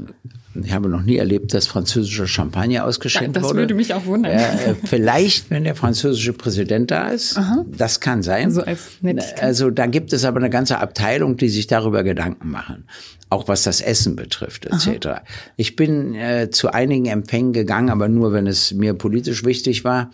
ich 0.55 0.73
habe 0.73 0.89
noch 0.89 1.03
nie 1.03 1.17
erlebt, 1.17 1.55
dass 1.55 1.67
französischer 1.67 2.27
Champagner 2.27 2.85
ausgeschenkt 2.85 3.37
das 3.37 3.45
wurde. 3.45 3.55
Das 3.55 3.61
würde 3.61 3.75
mich 3.75 3.95
auch 3.95 4.07
wundern. 4.07 4.33
Äh, 4.33 4.75
vielleicht, 4.85 5.51
wenn 5.51 5.63
der 5.63 5.77
französische 5.77 6.33
Präsident 6.33 6.91
da 6.91 7.11
ist. 7.11 7.37
Aha. 7.37 7.65
Das 7.69 8.01
kann 8.01 8.23
sein. 8.23 8.51
So 8.51 8.63
als 8.63 8.99
also 9.41 9.71
da 9.71 9.87
gibt 9.87 10.13
es 10.13 10.25
aber 10.25 10.39
eine 10.39 10.51
ganze 10.51 10.79
Abteilung, 10.79 11.37
die 11.37 11.49
sich 11.49 11.67
darüber 11.69 12.03
Gedanken 12.03 12.51
machen. 12.51 12.85
Auch 13.29 13.47
was 13.47 13.63
das 13.63 13.81
Essen 13.81 14.17
betrifft, 14.17 14.67
etc. 14.67 15.07
Aha. 15.07 15.23
Ich 15.57 15.77
bin 15.77 16.17
äh, 16.17 16.51
zu 16.51 16.73
einigen 16.73 17.07
Empfängen 17.07 17.53
gegangen, 17.53 17.91
aber 17.91 18.09
nur, 18.09 18.33
wenn 18.33 18.49
es 18.49 18.73
mir 18.73 18.95
politisch 18.95 19.45
wichtig 19.45 19.85
war. 19.85 20.11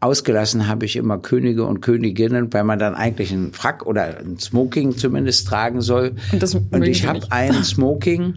Ausgelassen 0.00 0.68
habe 0.68 0.84
ich 0.84 0.96
immer 0.96 1.18
Könige 1.18 1.64
und 1.64 1.80
Königinnen, 1.80 2.52
weil 2.52 2.64
man 2.64 2.78
dann 2.78 2.94
eigentlich 2.94 3.32
einen 3.32 3.52
Frack 3.52 3.84
oder 3.84 4.18
ein 4.18 4.38
Smoking 4.38 4.96
zumindest 4.96 5.48
tragen 5.48 5.80
soll. 5.80 6.12
Und, 6.32 6.72
und 6.72 6.82
ich 6.84 7.06
habe 7.06 7.20
ein 7.30 7.52
Smoking 7.64 8.34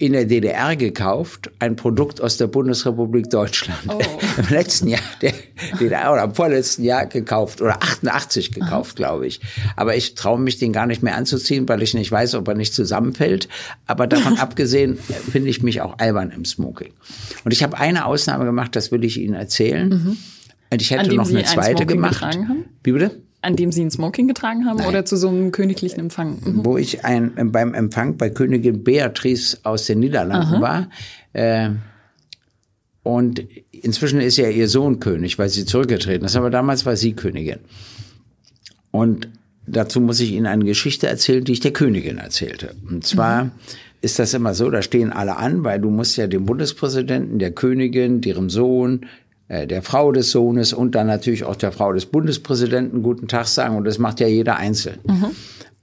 in 0.00 0.14
der 0.14 0.24
DDR 0.24 0.76
gekauft, 0.76 1.50
ein 1.58 1.76
Produkt 1.76 2.22
aus 2.22 2.38
der 2.38 2.46
Bundesrepublik 2.46 3.28
Deutschland. 3.28 3.80
Oh. 3.86 4.00
Im 4.38 4.48
letzten 4.48 4.88
Jahr, 4.88 5.02
der 5.20 5.34
DDR 5.78 6.10
oder 6.10 6.24
im 6.24 6.34
vorletzten 6.34 6.84
Jahr 6.84 7.04
gekauft 7.04 7.60
oder 7.60 7.82
88 7.82 8.52
gekauft, 8.52 8.96
glaube 8.96 9.26
ich. 9.26 9.40
Aber 9.76 9.96
ich 9.96 10.14
traue 10.14 10.40
mich 10.40 10.58
den 10.58 10.72
gar 10.72 10.86
nicht 10.86 11.02
mehr 11.02 11.16
anzuziehen, 11.16 11.68
weil 11.68 11.82
ich 11.82 11.92
nicht 11.92 12.10
weiß, 12.10 12.34
ob 12.36 12.48
er 12.48 12.54
nicht 12.54 12.72
zusammenfällt. 12.72 13.48
Aber 13.86 14.06
davon 14.06 14.38
abgesehen 14.38 14.98
äh, 15.10 15.12
finde 15.12 15.50
ich 15.50 15.62
mich 15.62 15.82
auch 15.82 15.98
albern 15.98 16.30
im 16.30 16.46
Smoking. 16.46 16.92
Und 17.44 17.52
ich 17.52 17.62
habe 17.62 17.76
eine 17.76 18.06
Ausnahme 18.06 18.46
gemacht, 18.46 18.74
das 18.76 18.90
will 18.92 19.04
ich 19.04 19.18
Ihnen 19.18 19.34
erzählen. 19.34 19.90
Mhm. 19.90 20.16
Und 20.72 20.80
ich 20.80 20.90
hätte 20.92 21.14
noch 21.14 21.28
eine 21.28 21.44
zweite 21.44 21.84
gemacht. 21.84 22.38
Wie 22.82 22.92
bitte? 22.92 23.20
An 23.42 23.56
dem 23.56 23.72
Sie 23.72 23.82
ein 23.82 23.90
Smoking 23.90 24.28
getragen 24.28 24.66
haben 24.66 24.78
Nein. 24.78 24.88
oder 24.88 25.04
zu 25.04 25.16
so 25.16 25.28
einem 25.28 25.50
königlichen 25.50 26.00
Empfang? 26.00 26.38
Mhm. 26.44 26.64
Wo 26.64 26.76
ich 26.76 27.04
ein, 27.04 27.32
beim 27.52 27.72
Empfang 27.72 28.16
bei 28.16 28.28
Königin 28.28 28.84
Beatrice 28.84 29.58
aus 29.62 29.86
den 29.86 30.00
Niederlanden 30.00 30.56
Aha. 30.56 30.60
war. 30.60 30.90
Äh, 31.32 31.70
und 33.02 33.42
inzwischen 33.70 34.20
ist 34.20 34.36
ja 34.36 34.48
ihr 34.48 34.68
Sohn 34.68 35.00
König, 35.00 35.38
weil 35.38 35.48
sie 35.48 35.64
zurückgetreten 35.64 36.26
ist. 36.26 36.36
Aber 36.36 36.50
damals 36.50 36.84
war 36.84 36.96
sie 36.96 37.14
Königin. 37.14 37.60
Und 38.90 39.28
dazu 39.66 40.00
muss 40.00 40.20
ich 40.20 40.32
Ihnen 40.32 40.46
eine 40.46 40.64
Geschichte 40.64 41.06
erzählen, 41.06 41.44
die 41.44 41.52
ich 41.52 41.60
der 41.60 41.72
Königin 41.72 42.18
erzählte. 42.18 42.74
Und 42.88 43.06
zwar 43.06 43.44
mhm. 43.44 43.50
ist 44.02 44.18
das 44.18 44.34
immer 44.34 44.52
so, 44.52 44.68
da 44.68 44.82
stehen 44.82 45.12
alle 45.12 45.36
an, 45.36 45.64
weil 45.64 45.80
du 45.80 45.88
musst 45.88 46.18
ja 46.18 46.26
dem 46.26 46.44
Bundespräsidenten, 46.44 47.38
der 47.38 47.52
Königin, 47.52 48.20
deren 48.20 48.50
Sohn, 48.50 49.04
äh, 49.04 49.06
der 49.50 49.82
Frau 49.82 50.12
des 50.12 50.30
Sohnes 50.30 50.72
und 50.72 50.94
dann 50.94 51.08
natürlich 51.08 51.44
auch 51.44 51.56
der 51.56 51.72
Frau 51.72 51.92
des 51.92 52.06
Bundespräsidenten 52.06 53.02
guten 53.02 53.26
Tag 53.26 53.46
sagen. 53.46 53.76
Und 53.76 53.84
das 53.84 53.98
macht 53.98 54.20
ja 54.20 54.28
jeder 54.28 54.56
einzeln. 54.56 54.98
Mhm. 55.04 55.30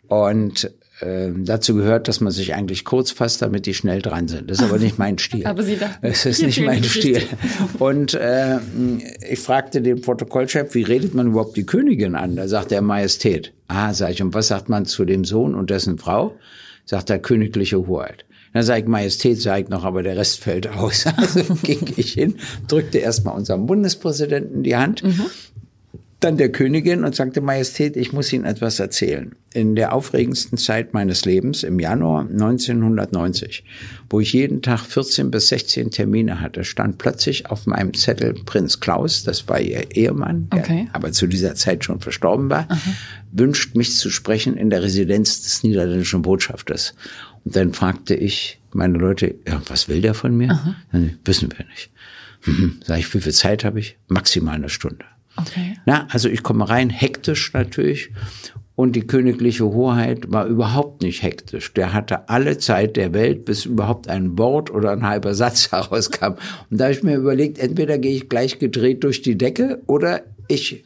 Und 0.08 0.72
äh, 1.00 1.30
dazu 1.36 1.76
gehört, 1.76 2.08
dass 2.08 2.22
man 2.22 2.32
sich 2.32 2.56
eigentlich 2.56 2.84
kurz 2.84 3.12
fasst, 3.12 3.42
damit 3.44 3.68
die 3.68 3.76
schnell 3.76 4.02
dran 4.02 4.28
sind. 4.28 4.50
Das 4.50 4.60
ist 4.60 4.64
aber 4.64 4.80
nicht 4.80 4.98
mein 4.98 5.18
Stil. 5.20 5.46
aber 5.46 5.62
Sie 5.62 5.78
dachten, 5.78 6.06
es 6.06 6.26
ist 6.26 6.42
nicht 6.42 6.62
mein 6.62 6.84
Stil. 6.84 7.22
Und 7.80 8.16
äh, 8.16 8.58
ich 9.30 9.40
fragte 9.40 9.82
den 9.82 10.02
Protokollchef, 10.02 10.74
wie 10.74 10.84
redet 10.84 11.14
man 11.14 11.28
überhaupt 11.28 11.56
die 11.56 11.66
Königin 11.66 12.16
an? 12.16 12.36
Da 12.36 12.48
sagt 12.48 12.72
er 12.72 12.82
Majestät. 12.82 13.54
Ah, 13.68 13.94
sag 13.94 14.12
ich, 14.12 14.22
und 14.22 14.34
was 14.34 14.48
sagt 14.48 14.70
man 14.70 14.86
zu 14.86 15.04
dem 15.04 15.26
Sohn 15.26 15.54
und 15.54 15.70
dessen 15.70 15.98
Frau? 15.98 16.36
Sagt 16.86 17.10
er 17.10 17.20
königliche 17.20 17.86
Hoheit. 17.86 18.26
Dann 18.58 18.66
sage 18.66 18.82
ich, 18.82 18.88
Majestät 18.88 19.40
sage 19.40 19.66
ich 19.66 19.70
noch, 19.70 19.84
aber 19.84 20.02
der 20.02 20.18
Rest 20.18 20.40
fällt 20.40 20.68
aus. 20.68 21.06
Also 21.16 21.44
ging 21.62 21.94
ich 21.96 22.14
hin, 22.14 22.38
drückte 22.68 22.98
erstmal 22.98 23.36
unserem 23.36 23.68
Bundespräsidenten 23.68 24.64
die 24.64 24.76
Hand, 24.76 25.04
mhm. 25.04 25.28
dann 26.20 26.38
der 26.38 26.52
Königin 26.52 27.04
und 27.04 27.14
sagte, 27.14 27.40
Majestät, 27.40 27.96
ich 27.96 28.14
muss 28.14 28.34
Ihnen 28.34 28.46
etwas 28.46 28.80
erzählen. 28.80 29.36
In 29.54 29.76
der 29.76 29.94
aufregendsten 29.94 30.58
Zeit 30.58 30.96
meines 30.96 31.24
Lebens, 31.26 31.62
im 31.62 31.80
Januar 31.80 32.22
1990, 32.22 33.64
wo 34.10 34.22
ich 34.22 34.34
jeden 34.34 34.64
Tag 34.64 34.80
14 34.86 35.30
bis 35.30 35.50
16 35.50 35.92
Termine 35.92 36.42
hatte, 36.42 36.64
stand 36.64 36.98
plötzlich 36.98 37.52
auf 37.52 37.68
meinem 37.68 37.94
Zettel 37.94 38.34
Prinz 38.34 38.80
Klaus, 38.80 39.24
das 39.24 39.48
war 39.48 39.60
ihr 39.60 39.96
Ehemann, 39.96 40.48
okay. 40.52 40.86
der 40.86 40.96
aber 40.96 41.12
zu 41.12 41.28
dieser 41.28 41.54
Zeit 41.54 41.84
schon 41.84 42.00
verstorben 42.00 42.50
war, 42.50 42.66
Aha. 42.70 42.80
wünscht 43.32 43.76
mich 43.76 43.96
zu 43.98 44.10
sprechen 44.10 44.58
in 44.58 44.72
der 44.72 44.82
Residenz 44.82 45.44
des 45.44 45.62
niederländischen 45.62 46.24
Botschafters. 46.24 46.96
Und 47.48 47.56
dann 47.56 47.72
fragte 47.72 48.14
ich 48.14 48.60
meine 48.74 48.98
Leute, 48.98 49.36
ja, 49.48 49.62
was 49.70 49.88
will 49.88 50.02
der 50.02 50.14
von 50.14 50.36
mir? 50.36 50.76
Dann, 50.92 51.18
wissen 51.24 51.50
wir 51.50 51.66
nicht. 51.66 51.92
Hm, 52.42 52.82
sag 52.84 53.00
ich, 53.00 53.14
wie 53.14 53.22
viel 53.22 53.32
Zeit 53.32 53.64
habe 53.64 53.80
ich? 53.80 53.98
Maximal 54.10 54.56
eine 54.56 54.68
Stunde. 54.68 55.06
Okay. 55.38 55.78
Na, 55.86 56.08
also 56.12 56.28
ich 56.28 56.44
komme 56.44 56.68
rein, 56.68 56.90
hektisch 56.90 57.54
natürlich. 57.54 58.12
Und 58.76 58.98
die 58.98 59.08
königliche 59.08 59.64
Hoheit 59.64 60.30
war 60.30 60.46
überhaupt 60.46 61.04
nicht 61.04 61.24
hektisch. 61.24 61.74
Der 61.74 61.94
hatte 61.94 62.28
alle 62.28 62.58
Zeit 62.58 62.98
der 62.98 63.14
Welt, 63.14 63.46
bis 63.46 63.64
überhaupt 63.64 64.10
ein 64.10 64.38
Wort 64.38 64.70
oder 64.70 64.92
ein 64.92 65.08
halber 65.08 65.34
Satz 65.34 65.72
herauskam. 65.72 66.34
Und 66.70 66.82
da 66.82 66.84
habe 66.84 66.94
ich 66.96 67.02
mir 67.02 67.16
überlegt, 67.16 67.60
entweder 67.60 67.98
gehe 67.98 68.18
ich 68.18 68.28
gleich 68.28 68.60
gedreht 68.60 69.06
durch 69.06 69.22
die 69.22 69.38
Decke 69.38 69.82
oder 69.88 70.24
ich 70.50 70.84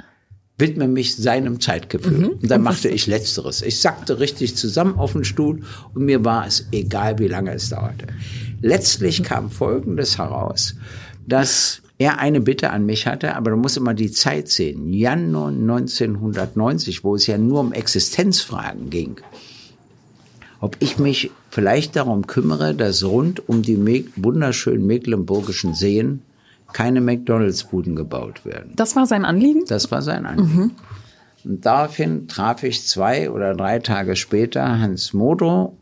widme 0.61 0.87
mich 0.87 1.17
seinem 1.17 1.59
Zeitgefühl. 1.59 2.17
Mhm. 2.17 2.27
Und 2.41 2.49
dann 2.49 2.61
machte 2.61 2.87
ich 2.87 3.07
Letzteres. 3.07 3.61
Ich 3.61 3.81
sackte 3.81 4.19
richtig 4.19 4.55
zusammen 4.55 4.97
auf 4.97 5.11
den 5.11 5.25
Stuhl 5.25 5.63
und 5.93 6.05
mir 6.05 6.23
war 6.23 6.47
es 6.47 6.67
egal, 6.71 7.19
wie 7.19 7.27
lange 7.27 7.53
es 7.53 7.67
dauerte. 7.67 8.07
Letztlich 8.61 9.23
kam 9.23 9.51
Folgendes 9.51 10.17
heraus, 10.17 10.75
dass 11.27 11.81
er 11.97 12.19
eine 12.19 12.41
Bitte 12.41 12.69
an 12.69 12.85
mich 12.85 13.05
hatte, 13.05 13.35
aber 13.35 13.51
du 13.51 13.57
musst 13.57 13.77
immer 13.77 13.93
die 13.93 14.11
Zeit 14.11 14.47
sehen. 14.49 14.93
Januar 14.93 15.49
1990, 15.49 17.03
wo 17.03 17.15
es 17.15 17.27
ja 17.27 17.37
nur 17.37 17.59
um 17.59 17.73
Existenzfragen 17.73 18.89
ging. 18.89 19.17
Ob 20.61 20.77
ich 20.79 20.97
mich 20.97 21.31
vielleicht 21.49 21.95
darum 21.95 22.27
kümmere, 22.27 22.73
dass 22.73 23.03
rund 23.03 23.47
um 23.49 23.61
die 23.61 24.05
wunderschönen 24.15 24.85
mecklenburgischen 24.85 25.73
Seen 25.73 26.21
keine 26.73 27.01
McDonalds-Buden 27.01 27.95
gebaut 27.95 28.45
werden. 28.45 28.73
Das 28.75 28.95
war 28.95 29.05
sein 29.05 29.25
Anliegen? 29.25 29.65
Das 29.67 29.91
war 29.91 30.01
sein 30.01 30.25
Anliegen. 30.25 30.55
Mhm. 30.55 30.71
Und 31.43 31.65
daraufhin 31.65 32.27
traf 32.27 32.63
ich 32.63 32.85
zwei 32.87 33.31
oder 33.31 33.55
drei 33.55 33.79
Tage 33.79 34.15
später 34.15 34.79
Hans 34.79 35.13
Modo. 35.13 35.77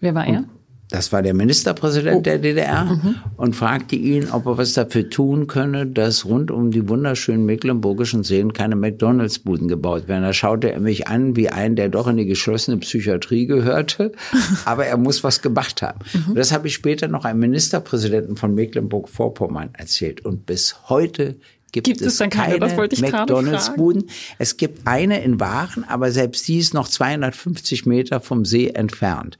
Wer 0.00 0.14
war 0.14 0.26
er? 0.26 0.44
Das 0.90 1.12
war 1.12 1.22
der 1.22 1.34
Ministerpräsident 1.34 2.18
oh. 2.18 2.20
der 2.20 2.38
DDR 2.38 2.84
mhm. 2.84 3.14
und 3.36 3.54
fragte 3.54 3.94
ihn, 3.94 4.28
ob 4.30 4.46
er 4.46 4.58
was 4.58 4.72
dafür 4.72 5.08
tun 5.08 5.46
könne, 5.46 5.86
dass 5.86 6.24
rund 6.24 6.50
um 6.50 6.72
die 6.72 6.88
wunderschönen 6.88 7.46
mecklenburgischen 7.46 8.24
Seen 8.24 8.52
keine 8.52 8.74
McDonalds-Buden 8.74 9.68
gebaut 9.68 10.08
werden. 10.08 10.24
Da 10.24 10.32
schaute 10.32 10.72
er 10.72 10.80
mich 10.80 11.06
an 11.06 11.36
wie 11.36 11.48
ein, 11.48 11.76
der 11.76 11.88
doch 11.88 12.08
in 12.08 12.16
die 12.16 12.26
geschlossene 12.26 12.78
Psychiatrie 12.78 13.46
gehörte, 13.46 14.12
aber 14.64 14.86
er 14.86 14.96
muss 14.96 15.22
was 15.22 15.42
gemacht 15.42 15.80
haben. 15.80 16.00
Mhm. 16.12 16.30
Und 16.30 16.38
das 16.38 16.52
habe 16.52 16.66
ich 16.66 16.74
später 16.74 17.06
noch 17.06 17.24
einem 17.24 17.38
Ministerpräsidenten 17.38 18.36
von 18.36 18.54
Mecklenburg-Vorpommern 18.54 19.70
erzählt. 19.74 20.24
Und 20.24 20.46
bis 20.46 20.88
heute 20.88 21.36
gibt, 21.70 21.86
gibt 21.86 22.00
es, 22.00 22.20
es 22.20 22.30
keine, 22.30 22.58
keine 22.58 22.88
McDonalds-Buden. 23.00 24.10
Es 24.38 24.56
gibt 24.56 24.88
eine 24.88 25.22
in 25.22 25.38
Waren, 25.38 25.84
aber 25.84 26.10
selbst 26.10 26.48
die 26.48 26.58
ist 26.58 26.74
noch 26.74 26.88
250 26.88 27.86
Meter 27.86 28.20
vom 28.20 28.44
See 28.44 28.68
entfernt. 28.68 29.38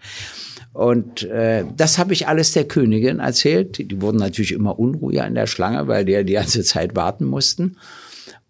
Und 0.72 1.24
äh, 1.24 1.64
das 1.76 1.98
habe 1.98 2.12
ich 2.12 2.28
alles 2.28 2.52
der 2.52 2.64
Königin 2.64 3.18
erzählt. 3.18 3.78
Die 3.78 4.00
wurden 4.00 4.18
natürlich 4.18 4.52
immer 4.52 4.78
unruhiger 4.78 5.26
in 5.26 5.34
der 5.34 5.46
Schlange, 5.46 5.88
weil 5.88 6.04
die 6.04 6.12
ja 6.12 6.22
die 6.22 6.34
ganze 6.34 6.62
Zeit 6.62 6.94
warten 6.94 7.24
mussten. 7.24 7.76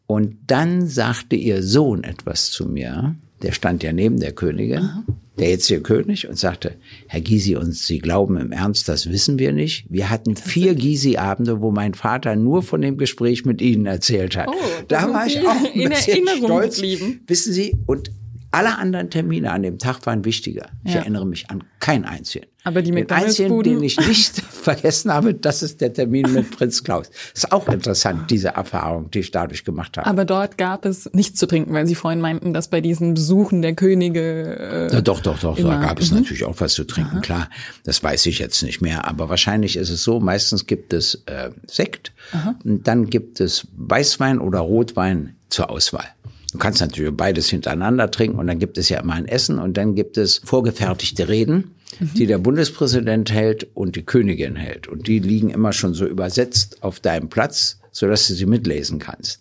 Und 0.06 0.36
dann 0.46 0.86
sagte 0.86 1.36
ihr 1.36 1.62
Sohn 1.62 2.04
etwas 2.04 2.50
zu 2.50 2.66
mir. 2.66 3.14
Der 3.42 3.52
stand 3.52 3.82
ja 3.82 3.92
neben 3.92 4.20
der 4.20 4.32
Königin, 4.32 4.82
Aha. 4.82 5.04
der 5.38 5.48
jetzige 5.48 5.80
König, 5.80 6.28
und 6.28 6.38
sagte, 6.38 6.74
Herr 7.06 7.22
Gysi, 7.22 7.56
und 7.56 7.74
Sie 7.74 8.00
glauben 8.00 8.36
im 8.36 8.52
Ernst, 8.52 8.86
das 8.88 9.08
wissen 9.08 9.38
wir 9.38 9.52
nicht. 9.52 9.86
Wir 9.88 10.10
hatten 10.10 10.36
vier 10.36 10.74
Gysi-Abende, 10.74 11.62
wo 11.62 11.70
mein 11.70 11.94
Vater 11.94 12.36
nur 12.36 12.62
von 12.62 12.82
dem 12.82 12.98
Gespräch 12.98 13.46
mit 13.46 13.62
Ihnen 13.62 13.86
erzählt 13.86 14.36
hat. 14.36 14.48
Oh, 14.48 14.54
da 14.88 15.10
war 15.10 15.26
ich 15.26 15.38
auch 15.46 15.54
ein 15.74 15.80
in 15.80 15.88
bisschen 15.88 16.26
Erinnerung 16.26 16.58
stolz. 16.58 16.74
Geblieben. 16.76 17.20
Wissen 17.26 17.52
Sie, 17.54 17.76
und 17.86 18.10
alle 18.52 18.78
anderen 18.78 19.10
Termine 19.10 19.52
an 19.52 19.62
dem 19.62 19.78
Tag 19.78 20.04
waren 20.06 20.24
wichtiger. 20.24 20.66
Ich 20.84 20.94
ja. 20.94 21.00
erinnere 21.00 21.26
mich 21.26 21.50
an 21.50 21.62
keinen 21.78 22.04
einzigen. 22.04 22.46
Aber 22.62 22.82
die 22.82 22.90
den 22.90 23.08
einzigen, 23.08 23.62
den 23.62 23.82
ich 23.82 23.96
nicht 23.96 24.36
vergessen 24.50 25.12
habe, 25.12 25.32
das 25.32 25.62
ist 25.62 25.80
der 25.80 25.92
Termin 25.94 26.30
mit 26.32 26.50
Prinz 26.50 26.84
Klaus. 26.84 27.08
Das 27.08 27.44
ist 27.44 27.52
auch 27.52 27.68
interessant, 27.68 28.30
diese 28.30 28.48
Erfahrung, 28.48 29.10
die 29.10 29.20
ich 29.20 29.30
dadurch 29.30 29.64
gemacht 29.64 29.96
habe. 29.96 30.06
Aber 30.06 30.24
dort 30.24 30.58
gab 30.58 30.84
es 30.84 31.10
nichts 31.14 31.38
zu 31.38 31.46
trinken, 31.46 31.72
weil 31.72 31.86
Sie 31.86 31.94
vorhin 31.94 32.20
meinten, 32.20 32.52
dass 32.52 32.68
bei 32.68 32.80
diesen 32.80 33.14
Besuchen 33.14 33.62
der 33.62 33.74
Könige. 33.74 34.88
Äh, 34.90 34.94
ja, 34.94 35.00
doch, 35.00 35.20
doch, 35.20 35.38
doch, 35.38 35.56
da 35.56 35.76
gab 35.80 36.00
es 36.00 36.10
mhm. 36.10 36.18
natürlich 36.18 36.44
auch 36.44 36.56
was 36.58 36.74
zu 36.74 36.84
trinken, 36.84 37.16
Aha. 37.16 37.20
klar. 37.20 37.50
Das 37.84 38.02
weiß 38.02 38.26
ich 38.26 38.38
jetzt 38.40 38.62
nicht 38.62 38.82
mehr. 38.82 39.06
Aber 39.08 39.30
wahrscheinlich 39.30 39.76
ist 39.76 39.90
es 39.90 40.02
so, 40.02 40.20
meistens 40.20 40.66
gibt 40.66 40.92
es 40.92 41.22
äh, 41.26 41.50
Sekt 41.66 42.12
Aha. 42.32 42.56
und 42.64 42.86
dann 42.86 43.08
gibt 43.08 43.40
es 43.40 43.68
Weißwein 43.76 44.38
oder 44.38 44.58
Rotwein 44.58 45.36
zur 45.48 45.70
Auswahl. 45.70 46.06
Du 46.52 46.58
kannst 46.58 46.80
natürlich 46.80 47.16
beides 47.16 47.48
hintereinander 47.48 48.10
trinken 48.10 48.38
und 48.38 48.46
dann 48.46 48.58
gibt 48.58 48.76
es 48.78 48.88
ja 48.88 49.00
immer 49.00 49.14
ein 49.14 49.26
Essen 49.26 49.58
und 49.58 49.76
dann 49.76 49.94
gibt 49.94 50.16
es 50.16 50.40
vorgefertigte 50.44 51.28
Reden, 51.28 51.74
mhm. 51.98 52.10
die 52.14 52.26
der 52.26 52.38
Bundespräsident 52.38 53.30
hält 53.30 53.68
und 53.74 53.96
die 53.96 54.02
Königin 54.02 54.56
hält. 54.56 54.88
Und 54.88 55.06
die 55.06 55.20
liegen 55.20 55.50
immer 55.50 55.72
schon 55.72 55.94
so 55.94 56.06
übersetzt 56.06 56.82
auf 56.82 56.98
deinem 57.00 57.28
Platz, 57.28 57.78
so 57.92 58.08
dass 58.08 58.26
du 58.26 58.34
sie 58.34 58.46
mitlesen 58.46 58.98
kannst. 58.98 59.40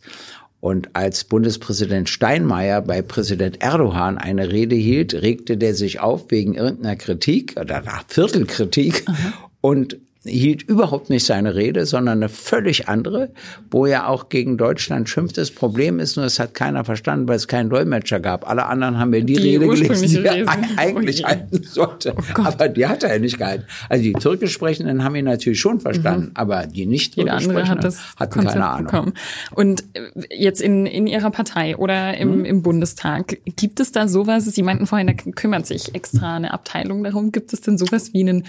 Und 0.62 0.89
als 0.93 1.24
Bundespräsident 1.24 2.10
Steinmeier 2.10 2.82
bei 2.82 3.02
Präsident 3.02 3.62
Erdogan 3.62 4.17
eine 4.17 4.52
Rede 4.52 4.76
hielt, 4.76 5.13
regte 5.13 5.58
der 5.58 5.74
sich 5.74 6.02
auf 6.02 6.30
wegen 6.30 6.56
irgendeiner 6.56 6.98
Kritik 6.98 7.56
oder 7.60 7.82
nach 7.82 8.04
Viertelkritik 8.08 9.04
Aha. 9.08 9.34
und 9.62 9.98
hielt 10.25 10.63
überhaupt 10.63 11.10
nicht 11.10 11.25
seine 11.25 11.55
Rede, 11.55 11.86
sondern 11.86 12.19
eine 12.19 12.27
völlig 12.27 12.89
andere, 12.89 13.29
wo 13.71 13.86
er 13.86 14.10
auch 14.10 14.27
gegen 14.27 14.58
Deutschland 14.58 15.08
schimpft. 15.08 15.38
Das 15.38 15.49
Problem 15.49 15.99
ist 15.99 16.17
nur, 16.17 16.25
es 16.25 16.39
hat 16.39 16.53
keiner 16.53 16.84
verstanden, 16.84 17.27
weil 17.29 17.38
es 17.38 17.47
keinen 17.47 17.69
Dolmetscher 17.69 18.19
gab. 18.19 18.49
Alle 18.49 18.65
anderen 18.65 18.97
haben 18.97 19.12
mir 19.12 19.23
die, 19.23 19.36
die 19.36 19.55
Rede 19.55 19.67
gelesen, 19.67 20.08
die 20.10 20.25
er 20.25 20.45
eigentlich 20.75 21.23
oh 21.23 21.27
halten 21.27 21.63
sollte. 21.63 22.15
Oh 22.17 22.41
aber 22.43 22.67
die 22.67 22.86
hat 22.86 23.03
er 23.03 23.17
nicht 23.19 23.38
gehalten. 23.38 23.63
Also 23.88 24.03
die 24.03 24.13
türkisch 24.13 24.51
Sprechenden 24.51 25.05
haben 25.05 25.15
ihn 25.15 25.25
natürlich 25.25 25.60
schon 25.62 25.79
verstanden, 25.79 26.27
mhm. 26.27 26.32
aber 26.36 26.67
die 26.67 26.86
nicht 26.86 27.15
türkisch 27.15 27.43
Sprechenden 27.43 27.69
hat 27.69 27.84
das 27.86 28.15
hatten 28.17 28.34
Konzept 28.34 28.53
keine 28.55 28.67
Ahnung. 28.67 28.86
Bekommen. 28.88 29.13
Und 29.55 29.86
jetzt 30.29 30.62
in, 30.62 30.86
in 30.86 31.08
Ihrer 31.08 31.32
Partei 31.32 31.77
oder 31.77 32.17
im, 32.17 32.39
mhm. 32.39 32.45
im 32.45 32.62
Bundestag, 32.62 33.38
gibt 33.55 33.79
es 33.79 33.93
da 33.93 34.10
sowas, 34.10 34.45
Sie 34.45 34.63
meinten 34.63 34.86
vorhin, 34.86 35.08
da 35.08 35.13
kümmert 35.13 35.65
sich 35.65 35.95
extra 35.95 36.36
eine 36.36 36.51
Abteilung 36.53 37.05
darum, 37.05 37.32
gibt 37.32 37.53
es 37.53 37.62
denn 37.62 37.77
sowas 37.77 38.12
wie 38.13 38.21
einen 38.21 38.43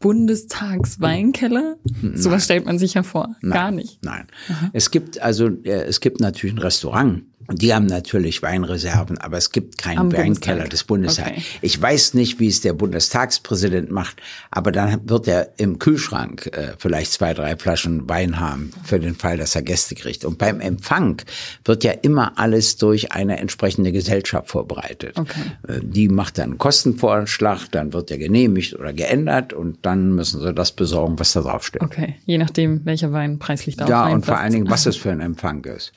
Bundestagsweinkeller? 0.00 1.76
Nein. 2.02 2.16
Sowas 2.16 2.44
stellt 2.44 2.66
man 2.66 2.78
sich 2.78 2.94
ja 2.94 3.02
vor. 3.02 3.36
Nein. 3.40 3.52
Gar 3.52 3.70
nicht. 3.70 4.04
Nein. 4.04 4.26
Aha. 4.48 4.70
Es 4.72 4.90
gibt 4.90 5.20
also, 5.20 5.48
äh, 5.64 5.84
es 5.84 6.00
gibt 6.00 6.20
natürlich 6.20 6.54
ein 6.56 6.60
Restaurant 6.60 7.24
die 7.52 7.74
haben 7.74 7.86
natürlich 7.86 8.42
Weinreserven, 8.42 9.18
aber 9.18 9.36
es 9.36 9.52
gibt 9.52 9.78
keinen 9.78 9.98
Am 9.98 10.12
Weinkeller 10.12 10.56
Bundestag. 10.56 10.70
des 10.70 10.84
Bundestags. 10.84 11.30
Okay. 11.30 11.42
Ich 11.62 11.80
weiß 11.80 12.14
nicht, 12.14 12.40
wie 12.40 12.48
es 12.48 12.60
der 12.60 12.72
Bundestagspräsident 12.72 13.90
macht, 13.90 14.16
aber 14.50 14.72
dann 14.72 15.08
wird 15.08 15.28
er 15.28 15.50
im 15.56 15.78
Kühlschrank 15.78 16.46
äh, 16.52 16.72
vielleicht 16.78 17.12
zwei, 17.12 17.34
drei 17.34 17.56
Flaschen 17.56 18.08
Wein 18.08 18.40
haben 18.40 18.70
für 18.84 18.98
den 18.98 19.14
Fall, 19.14 19.36
dass 19.36 19.54
er 19.54 19.62
Gäste 19.62 19.94
kriegt. 19.94 20.24
Und 20.24 20.38
beim 20.38 20.60
Empfang 20.60 21.22
wird 21.64 21.84
ja 21.84 21.92
immer 21.92 22.38
alles 22.38 22.76
durch 22.76 23.12
eine 23.12 23.38
entsprechende 23.38 23.92
Gesellschaft 23.92 24.48
vorbereitet. 24.48 25.18
Okay. 25.18 25.40
Äh, 25.68 25.80
die 25.82 26.08
macht 26.08 26.38
dann 26.38 26.50
einen 26.50 26.58
Kostenvorschlag, 26.58 27.70
dann 27.70 27.92
wird 27.92 28.10
er 28.10 28.18
genehmigt 28.18 28.74
oder 28.74 28.92
geändert 28.92 29.52
und 29.52 29.78
dann 29.82 30.14
müssen 30.14 30.40
sie 30.40 30.52
das 30.52 30.72
besorgen, 30.72 31.18
was 31.18 31.32
da 31.32 31.42
draufsteht. 31.42 31.82
Okay, 31.82 32.16
je 32.26 32.38
nachdem, 32.38 32.84
welcher 32.84 33.12
Wein 33.12 33.38
preislich 33.38 33.76
da 33.76 33.86
Ja, 33.86 34.06
und 34.08 34.26
vor 34.26 34.38
allen 34.38 34.52
Dingen, 34.52 34.70
was 34.70 34.86
es 34.86 34.96
für 34.96 35.10
ein 35.10 35.20
Empfang 35.20 35.64
ist. 35.64 35.92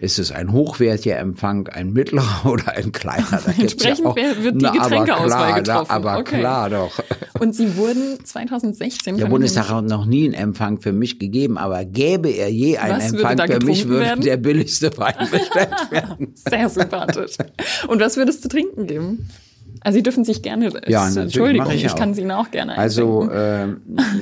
Ist 0.00 0.18
es 0.18 0.32
ein 0.32 0.50
hochwertiger 0.50 1.18
Empfang, 1.18 1.68
ein 1.68 1.92
mittlerer 1.92 2.46
oder 2.50 2.72
ein 2.72 2.90
kleiner? 2.90 3.42
Da 3.44 3.52
Entsprechend 3.52 4.00
ja 4.00 4.06
auch, 4.06 4.16
wird 4.16 4.62
die 4.62 4.78
Getränkeauswahl 4.78 5.62
getroffen. 5.62 5.86
Na, 5.88 5.94
aber 5.94 6.18
okay. 6.18 6.38
klar 6.38 6.70
doch. 6.70 7.02
Und 7.38 7.54
Sie 7.54 7.76
wurden 7.76 8.24
2016... 8.24 9.18
Der 9.18 9.26
Bundestag 9.26 9.68
hat 9.68 9.84
noch 9.84 10.06
nie 10.06 10.24
einen 10.24 10.34
Empfang 10.34 10.80
für 10.80 10.92
mich 10.92 11.18
gegeben, 11.18 11.58
aber 11.58 11.84
gäbe 11.84 12.30
er 12.30 12.50
je 12.50 12.78
einen 12.78 13.00
Empfang 13.00 13.38
für 13.46 13.66
mich, 13.66 13.88
würde 13.88 14.04
werden? 14.06 14.24
der 14.24 14.38
billigste 14.38 14.96
Wein 14.96 15.14
bestellt 15.30 15.90
werden. 15.90 16.32
Sehr 16.34 16.68
sympathisch. 16.70 17.36
Und 17.86 18.00
was 18.00 18.16
würdest 18.16 18.42
du 18.44 18.48
trinken 18.48 18.86
geben? 18.86 19.28
Also 19.80 19.96
Sie 19.96 20.02
dürfen 20.02 20.24
sich 20.24 20.42
gerne, 20.42 20.70
ja, 20.86 21.08
Entschuldigung, 21.08 21.70
ich, 21.70 21.84
ich 21.84 21.96
kann 21.96 22.12
Sie 22.14 22.22
Ihnen 22.22 22.32
auch 22.32 22.50
gerne 22.50 22.76
Also, 22.76 23.30
äh, 23.30 23.68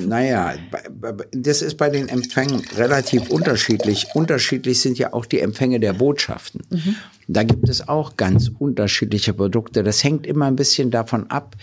naja, 0.07 0.55
das 1.33 1.63
ist 1.63 1.77
bei 1.77 1.91
den 1.91 2.09
Empfängen 2.09 2.63
relativ 2.77 3.29
unterschiedlich. 3.31 4.07
Unterschiedlich 4.15 4.81
sind 4.81 4.99
ja 4.99 5.13
auch 5.13 5.27
die 5.27 5.41
Empfänge 5.41 5.81
der 5.81 5.95
Botschaften. 5.95 6.63
Mhm. 6.71 6.97
Da 7.31 7.43
gibt 7.43 7.69
es 7.69 7.87
auch 7.87 8.17
ganz 8.17 8.51
unterschiedliche 8.59 9.35
Produkte. 9.35 9.83
Das 9.83 10.03
hängt 10.03 10.27
immer 10.27 10.47
ein 10.47 10.57
bisschen 10.57 10.91
davon 10.91 11.31
ab, 11.31 11.57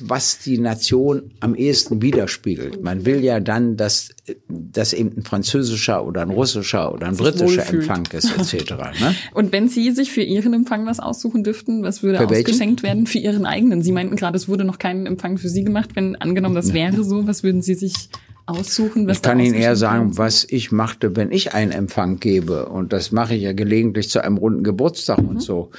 was 0.00 0.38
die 0.38 0.58
Nation 0.58 1.32
am 1.40 1.56
ehesten 1.56 2.00
widerspiegelt. 2.00 2.84
Man 2.84 3.04
will 3.04 3.24
ja 3.24 3.40
dann, 3.40 3.76
dass 3.76 4.10
das 4.48 4.92
eben 4.92 5.16
ein 5.16 5.22
französischer 5.22 6.06
oder 6.06 6.22
ein 6.22 6.30
russischer 6.30 6.94
oder 6.94 7.08
ein 7.08 7.16
britischer 7.16 7.68
Empfang 7.68 8.06
ist 8.12 8.30
etc. 8.30 8.70
Ne? 9.00 9.14
Und 9.34 9.50
wenn 9.50 9.68
Sie 9.68 9.90
sich 9.90 10.12
für 10.12 10.22
Ihren 10.22 10.54
Empfang 10.54 10.86
was 10.86 11.00
aussuchen 11.00 11.42
dürften, 11.42 11.82
was 11.82 12.04
würde 12.04 12.18
für 12.18 12.26
ausgeschenkt 12.26 12.82
welchen? 12.84 12.96
werden 12.96 13.06
für 13.08 13.18
Ihren 13.18 13.44
eigenen? 13.44 13.82
Sie 13.82 13.90
meinten 13.90 14.14
gerade, 14.14 14.36
es 14.36 14.48
wurde 14.48 14.62
noch 14.62 14.78
kein 14.78 15.06
Empfang 15.06 15.36
für 15.36 15.48
Sie 15.48 15.64
gemacht. 15.64 15.90
Wenn 15.94 16.14
angenommen, 16.14 16.54
das 16.54 16.72
wäre 16.72 17.02
so, 17.02 17.26
was 17.26 17.42
würden 17.42 17.60
Sie 17.60 17.74
sich 17.74 18.08
aussuchen? 18.48 19.06
Was 19.06 19.18
ich 19.18 19.22
kann 19.22 19.40
Ihnen 19.40 19.54
eher 19.54 19.76
sagen, 19.76 20.16
was 20.18 20.46
ich 20.48 20.72
machte, 20.72 21.16
wenn 21.16 21.30
ich 21.30 21.54
einen 21.54 21.72
Empfang 21.72 22.18
gebe. 22.18 22.66
Und 22.66 22.92
das 22.92 23.12
mache 23.12 23.34
ich 23.34 23.42
ja 23.42 23.52
gelegentlich 23.52 24.08
zu 24.08 24.22
einem 24.22 24.38
runden 24.38 24.64
Geburtstag 24.64 25.22
mhm. 25.22 25.28
und 25.28 25.42
so. 25.42 25.70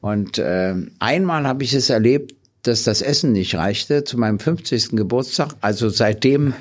Und 0.00 0.38
äh, 0.38 0.74
einmal 0.98 1.46
habe 1.46 1.64
ich 1.64 1.74
es 1.74 1.90
erlebt, 1.90 2.34
dass 2.62 2.84
das 2.84 3.02
Essen 3.02 3.32
nicht 3.32 3.54
reichte 3.56 4.04
zu 4.04 4.18
meinem 4.18 4.38
50. 4.38 4.90
Geburtstag. 4.90 5.54
Also 5.60 5.88
seitdem 5.88 6.54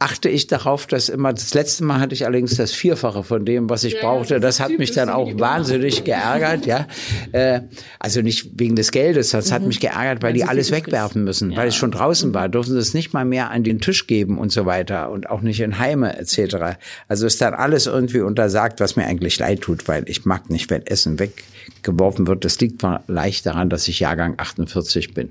achte 0.00 0.28
ich 0.28 0.46
darauf, 0.46 0.86
dass 0.86 1.08
immer, 1.08 1.32
das 1.32 1.54
letzte 1.54 1.82
Mal 1.82 1.98
hatte 1.98 2.14
ich 2.14 2.24
allerdings 2.24 2.54
das 2.54 2.70
Vierfache 2.72 3.24
von 3.24 3.44
dem, 3.44 3.68
was 3.68 3.82
ich 3.82 3.94
ja, 3.94 4.02
brauchte. 4.02 4.34
Das, 4.38 4.58
das 4.58 4.64
hat 4.64 4.78
mich 4.78 4.92
dann 4.92 5.08
auch 5.08 5.38
wahnsinnig 5.40 6.04
geärgert, 6.04 6.66
ja. 6.66 6.86
Äh, 7.32 7.62
also 7.98 8.22
nicht 8.22 8.60
wegen 8.60 8.76
des 8.76 8.92
Geldes, 8.92 9.30
das 9.30 9.50
mhm. 9.50 9.54
hat 9.54 9.62
mich 9.62 9.80
geärgert, 9.80 10.22
weil, 10.22 10.28
weil 10.28 10.34
die 10.34 10.44
alles 10.44 10.70
wegwerfen 10.70 11.24
müssen, 11.24 11.50
ja. 11.50 11.58
weil 11.58 11.68
es 11.68 11.74
schon 11.74 11.90
draußen 11.90 12.30
mhm. 12.30 12.34
war, 12.34 12.48
durften 12.48 12.74
sie 12.74 12.78
es 12.78 12.94
nicht 12.94 13.12
mal 13.12 13.24
mehr 13.24 13.50
an 13.50 13.64
den 13.64 13.80
Tisch 13.80 14.06
geben 14.06 14.38
und 14.38 14.52
so 14.52 14.66
weiter 14.66 15.10
und 15.10 15.30
auch 15.30 15.40
nicht 15.40 15.60
in 15.60 15.78
Heime 15.80 16.16
etc. 16.16 16.78
Also 17.08 17.26
ist 17.26 17.40
dann 17.40 17.54
alles 17.54 17.86
irgendwie 17.86 18.20
untersagt, 18.20 18.78
was 18.78 18.94
mir 18.94 19.04
eigentlich 19.04 19.36
leid 19.40 19.62
tut, 19.62 19.88
weil 19.88 20.08
ich 20.08 20.24
mag 20.24 20.48
nicht, 20.48 20.70
wenn 20.70 20.86
Essen 20.86 21.18
weggeworfen 21.18 22.28
wird. 22.28 22.44
Das 22.44 22.60
liegt 22.60 22.84
vielleicht 23.06 23.46
daran, 23.46 23.68
dass 23.68 23.88
ich 23.88 23.98
Jahrgang 23.98 24.34
48 24.36 25.12
bin. 25.12 25.30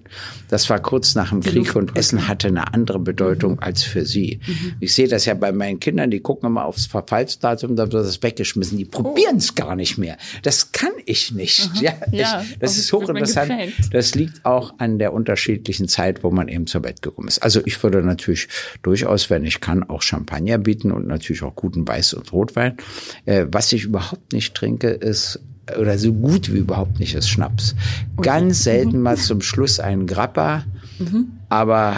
Das 0.50 0.70
war 0.70 0.80
kurz 0.80 1.16
nach 1.16 1.30
dem 1.30 1.42
Krieg 1.42 1.74
und 1.76 1.96
Essen 1.96 2.28
hatte 2.28 2.50
eine 2.50 2.74
andere 2.74 3.00
Bedeutung 3.00 3.54
mhm. 3.54 3.60
als 3.60 3.84
für 3.84 4.06
sie. 4.06 4.42
Mhm. 4.46 4.57
Mhm. 4.62 4.74
Ich 4.80 4.94
sehe 4.94 5.08
das 5.08 5.26
ja 5.26 5.34
bei 5.34 5.52
meinen 5.52 5.80
Kindern, 5.80 6.12
die 6.12 6.20
gucken 6.20 6.48
immer 6.48 6.66
aufs 6.66 6.86
Verfallsdatum, 6.86 7.76
dann 7.76 7.92
wird 7.92 8.06
das 8.06 8.22
weggeschmissen. 8.22 8.78
Die 8.78 8.86
probieren 8.86 9.38
es 9.38 9.52
oh. 9.52 9.56
gar 9.56 9.76
nicht 9.76 9.98
mehr. 9.98 10.18
Das 10.44 10.72
kann 10.72 10.92
ich 11.06 11.32
nicht. 11.32 11.70
Ja, 11.82 11.94
ja 12.12 12.42
ich, 12.42 12.60
das 12.60 12.78
ist 12.78 12.92
hochinteressant. 12.92 13.52
Das 13.92 14.16
liegt 14.16 14.46
auch 14.46 14.74
an 14.78 15.00
der 15.00 15.14
unterschiedlichen 15.14 15.88
Zeit, 15.88 16.24
wo 16.24 16.32
man 16.32 16.48
eben 16.48 16.68
zur 16.68 16.84
Welt 16.84 17.02
gekommen 17.02 17.28
ist. 17.28 17.40
Also 17.40 17.62
ich 17.66 17.82
würde 17.84 18.02
natürlich 18.02 18.48
durchaus, 18.82 19.30
wenn 19.30 19.46
ich 19.46 19.62
kann, 19.62 19.84
auch 19.84 20.02
Champagner 20.02 20.58
bieten 20.58 20.92
und 20.92 21.08
natürlich 21.08 21.44
auch 21.44 21.56
guten 21.56 21.86
Weiß- 21.86 22.16
und 22.16 22.32
Rotwein. 22.32 22.78
Äh, 23.26 23.46
was 23.52 23.72
ich 23.74 23.84
überhaupt 23.84 24.34
nicht 24.34 24.56
trinke, 24.56 24.90
ist 24.90 25.40
oder 25.78 25.98
so 25.98 26.14
gut 26.14 26.54
wie 26.54 26.60
überhaupt 26.60 27.00
nicht 27.00 27.14
ist 27.16 27.30
Schnaps. 27.30 27.76
Ganz 28.22 28.64
selten 28.64 29.02
mal 29.02 29.18
zum 29.18 29.42
Schluss 29.42 29.80
einen 29.80 30.08
Grappa 30.08 30.64
Mhm. 31.00 31.32
Aber 31.50 31.96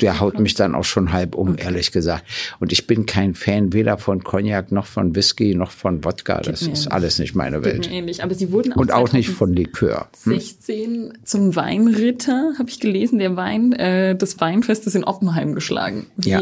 der 0.00 0.20
haut 0.20 0.38
mich 0.40 0.54
dann 0.54 0.74
auch 0.74 0.84
schon 0.84 1.12
halb 1.12 1.34
um, 1.34 1.50
okay. 1.50 1.64
ehrlich 1.64 1.92
gesagt. 1.92 2.24
Und 2.58 2.72
ich 2.72 2.86
bin 2.86 3.06
kein 3.06 3.34
Fan 3.34 3.72
weder 3.72 3.98
von 3.98 4.24
Cognac 4.24 4.72
noch 4.72 4.86
von 4.86 5.14
Whisky 5.14 5.54
noch 5.54 5.70
von 5.70 6.04
Wodka. 6.04 6.40
Das 6.40 6.62
ist 6.62 6.88
alles 6.88 7.18
nicht 7.18 7.34
meine 7.34 7.64
Welt. 7.64 7.82
Geht 7.82 7.90
mir 7.90 7.98
ähnlich. 7.98 8.22
Aber 8.22 8.34
Sie 8.34 8.50
wurden 8.52 8.72
auch 8.72 8.76
Und 8.76 8.92
auch 8.92 9.12
nicht 9.12 9.30
von 9.30 9.52
Likör. 9.52 10.08
Hm? 10.24 10.32
16 10.32 11.18
zum 11.24 11.56
Weinritter, 11.56 12.54
habe 12.58 12.68
ich 12.68 12.80
gelesen, 12.80 13.18
der 13.18 13.36
Wein 13.36 13.72
äh, 13.72 14.16
des 14.16 14.40
Weinfestes 14.40 14.94
in 14.94 15.04
Oppenheim 15.04 15.54
geschlagen. 15.54 16.06
Wie, 16.16 16.30
ja. 16.30 16.40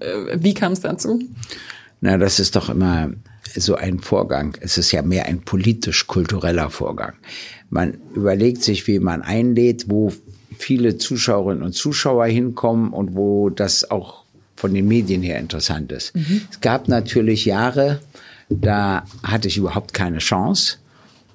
Äh, 0.00 0.38
wie 0.38 0.54
kam 0.54 0.72
es 0.72 0.80
dazu? 0.80 1.20
Na, 2.00 2.18
das 2.18 2.38
ist 2.38 2.56
doch 2.56 2.68
immer 2.68 3.10
so 3.54 3.74
ein 3.74 4.00
Vorgang. 4.00 4.56
Es 4.60 4.78
ist 4.78 4.92
ja 4.92 5.02
mehr 5.02 5.26
ein 5.26 5.40
politisch-kultureller 5.40 6.70
Vorgang. 6.70 7.14
Man 7.70 7.98
überlegt 8.14 8.62
sich, 8.62 8.86
wie 8.86 8.98
man 8.98 9.22
einlädt, 9.22 9.86
wo 9.88 10.12
viele 10.58 10.96
Zuschauerinnen 10.96 11.62
und 11.62 11.72
Zuschauer 11.72 12.26
hinkommen 12.26 12.92
und 12.92 13.14
wo 13.14 13.50
das 13.50 13.90
auch 13.90 14.24
von 14.56 14.72
den 14.72 14.88
Medien 14.88 15.22
her 15.22 15.38
interessant 15.38 15.92
ist. 15.92 16.14
Mhm. 16.16 16.42
Es 16.50 16.60
gab 16.60 16.88
natürlich 16.88 17.44
Jahre, 17.44 18.00
da 18.48 19.04
hatte 19.22 19.48
ich 19.48 19.58
überhaupt 19.58 19.92
keine 19.92 20.18
Chance. 20.18 20.78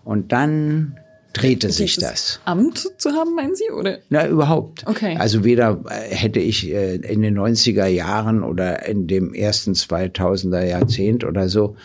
Und 0.03 0.31
dann 0.31 0.97
drehte 1.34 1.67
ist 1.67 1.77
sich 1.77 1.95
das. 1.97 2.39
Amt 2.45 2.89
zu 2.97 3.12
haben, 3.12 3.36
meinen 3.36 3.55
Sie, 3.55 3.69
oder? 3.71 3.99
Na, 4.10 4.27
überhaupt. 4.27 4.86
Okay. 4.88 5.15
Also 5.17 5.43
weder 5.43 5.84
äh, 5.88 6.13
hätte 6.13 6.39
ich 6.39 6.69
äh, 6.69 6.95
in 6.95 7.21
den 7.21 7.38
90er 7.38 7.86
Jahren 7.86 8.43
oder 8.43 8.86
in 8.86 9.07
dem 9.07 9.34
ersten 9.34 9.73
2000er 9.73 10.65
Jahrzehnt 10.65 11.23
oder 11.23 11.47
so 11.47 11.75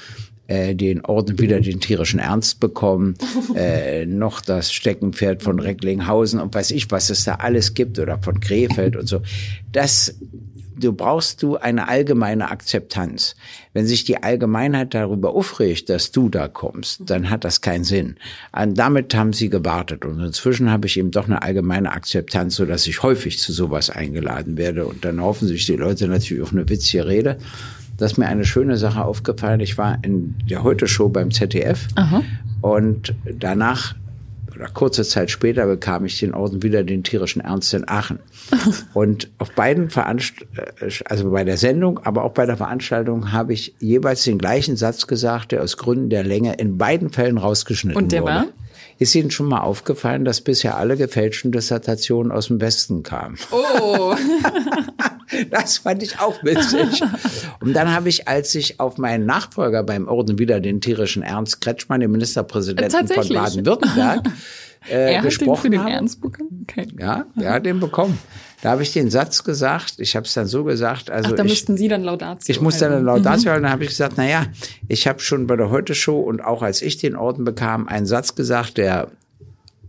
äh, 0.49 0.75
den 0.75 1.05
Orden 1.05 1.39
wieder 1.39 1.61
den 1.61 1.81
tierischen 1.81 2.21
Ernst 2.21 2.61
bekommen, 2.61 3.15
äh, 3.55 4.07
noch 4.07 4.41
das 4.41 4.73
Steckenpferd 4.73 5.43
von 5.43 5.59
Recklinghausen 5.59 6.41
und 6.41 6.55
weiß 6.55 6.71
ich, 6.71 6.91
was 6.91 7.11
es 7.11 7.25
da 7.25 7.37
alles 7.37 7.75
gibt 7.75 7.99
oder 7.99 8.19
von 8.19 8.41
Krefeld 8.41 8.97
und 8.97 9.07
so. 9.07 9.23
Das 9.73 10.15
du 10.79 10.93
brauchst 10.93 11.43
du 11.43 11.57
eine 11.57 11.89
allgemeine 11.89 12.51
Akzeptanz. 12.51 13.35
Wenn 13.73 13.87
sich 13.87 14.05
die 14.05 14.23
Allgemeinheit 14.23 14.95
darüber 14.95 15.35
aufregt, 15.35 15.89
dass 15.89 16.13
du 16.13 16.29
da 16.29 16.49
kommst, 16.49 17.03
dann 17.07 17.31
hat 17.31 17.45
das 17.45 17.61
keinen 17.61 17.85
Sinn. 17.85 18.17
Und 18.53 18.79
damit 18.79 19.15
haben 19.15 19.33
sie 19.33 19.49
gewartet. 19.49 20.05
Und 20.05 20.21
inzwischen 20.21 20.71
habe 20.71 20.87
ich 20.87 20.99
eben 20.99 21.11
doch 21.11 21.27
eine 21.27 21.43
allgemeine 21.43 21.93
Akzeptanz, 21.93 22.57
so 22.57 22.67
dass 22.67 22.87
ich 22.87 23.03
häufig 23.03 23.39
zu 23.39 23.53
sowas 23.53 23.91
eingeladen 23.91 24.57
werde. 24.57 24.87
Und 24.87 25.05
dann 25.05 25.21
hoffen 25.21 25.49
sich 25.49 25.67
die 25.67 25.77
Leute 25.77 26.09
natürlich 26.09 26.43
auf 26.43 26.53
eine 26.53 26.69
witzige 26.69 27.07
Rede. 27.07 27.39
Das 27.97 28.13
ist 28.13 28.19
mir 28.19 28.27
eine 28.27 28.45
schöne 28.45 28.77
Sache 28.77 29.05
aufgefallen. 29.05 29.61
Ich 29.61 29.79
war 29.79 29.99
in 30.03 30.35
der 30.49 30.63
Heute-Show 30.63 31.09
beim 31.09 31.31
ZDF 31.31 31.89
Aha. 31.95 32.23
und 32.61 33.15
danach 33.39 33.95
oder 34.57 34.69
kurze 34.69 35.05
Zeit 35.05 35.31
später 35.31 35.67
bekam 35.67 36.07
ich 36.07 36.19
den 36.19 36.35
Orden 36.35 36.63
wieder 36.63 36.83
den 36.83 37.03
tierischen 37.03 37.43
Ernst 37.43 37.75
in 37.75 37.87
Aachen. 37.89 38.19
Und 38.95 39.31
auf 39.37 39.53
beiden 39.53 39.91
Veranstaltungen, 39.91 40.93
also 41.05 41.31
bei 41.31 41.45
der 41.45 41.59
Sendung, 41.59 42.01
aber 42.05 42.25
auch 42.25 42.33
bei 42.33 42.47
der 42.47 42.57
Veranstaltung 42.57 43.33
habe 43.33 43.53
ich 43.53 43.75
jeweils 43.81 44.25
den 44.25 44.39
gleichen 44.39 44.77
Satz 44.77 45.07
gesagt, 45.07 45.53
der 45.53 45.63
aus 45.63 45.77
Gründen 45.77 46.09
der 46.09 46.25
Länge 46.25 46.55
in 46.55 46.79
beiden 46.79 47.11
Fällen 47.11 47.37
rausgeschnitten 47.37 47.97
wurde. 47.97 48.05
Und 48.05 48.13
der 48.13 48.23
wurde. 48.23 48.33
war? 48.33 48.47
Ist 48.99 49.15
Ihnen 49.15 49.31
schon 49.31 49.47
mal 49.47 49.61
aufgefallen, 49.61 50.25
dass 50.25 50.41
bisher 50.41 50.79
alle 50.79 50.97
gefälschten 50.97 51.53
Dissertationen 51.53 52.33
aus 52.33 52.47
dem 52.47 52.61
Westen 52.63 53.03
kamen? 53.03 53.37
Oh. 53.51 54.15
das 55.51 55.79
fand 55.79 56.03
ich 56.03 56.19
auch 56.19 56.43
witzig. 56.43 57.03
Und 57.61 57.75
dann 57.75 57.93
habe 57.93 58.09
ich, 58.09 58.29
als 58.29 58.55
ich 58.55 58.81
auf 58.81 58.99
meinen 58.99 59.27
Nachfolger 59.27 59.83
beim 59.83 60.09
Orden 60.09 60.39
wieder 60.39 60.61
den 60.61 60.81
tierischen 60.81 61.23
Ernst 61.23 61.61
Kretschmann, 61.61 62.01
den 62.01 62.11
Ministerpräsidenten 62.11 63.09
von 63.09 63.29
Baden-Württemberg, 63.29 64.29
äh, 64.89 65.15
er 65.15 65.23
gesprochen 65.23 65.71
den 65.71 65.81
für 65.81 65.87
den 65.87 65.95
Ernst 65.95 66.21
bekommen? 66.21 66.67
Okay. 66.69 66.89
Ja, 66.99 67.27
er 67.41 67.53
hat 67.53 67.67
den 67.67 67.81
bekommen. 67.81 68.19
Da 68.63 68.71
habe 68.71 68.83
ich 68.83 68.93
den 68.93 69.11
Satz 69.11 69.45
gesagt, 69.45 69.95
ich 69.99 70.17
habe 70.17 70.27
es 70.27 70.35
dann 70.35 70.47
so 70.47 70.65
gesagt, 70.65 71.11
also 71.11 71.31
Ach, 71.31 71.37
da 71.37 71.45
ich, 71.45 71.51
müssten 71.51 71.77
Sie 71.77 71.89
dann 71.89 72.03
Laudatio 72.03 72.45
Ich 72.49 72.61
musste 72.61 72.89
dann 72.89 73.05
Laudatio 73.05 73.43
mhm. 73.43 73.49
halten, 73.51 73.63
dann 73.65 73.73
habe 73.73 73.85
ich 73.85 73.91
gesagt, 73.91 74.15
na 74.17 74.27
ja, 74.27 74.47
ich 74.89 75.07
habe 75.07 75.21
schon 75.21 75.47
bei 75.47 75.57
der 75.57 75.71
Heute 75.71 75.95
Show 75.95 76.19
und 76.21 76.43
auch 76.43 76.63
als 76.63 76.83
ich 76.83 76.97
den 76.97 77.17
Orden 77.17 77.45
bekam, 77.45 77.87
einen 77.87 78.07
Satz 78.07 78.35
gesagt, 78.35 78.79
der 78.79 79.09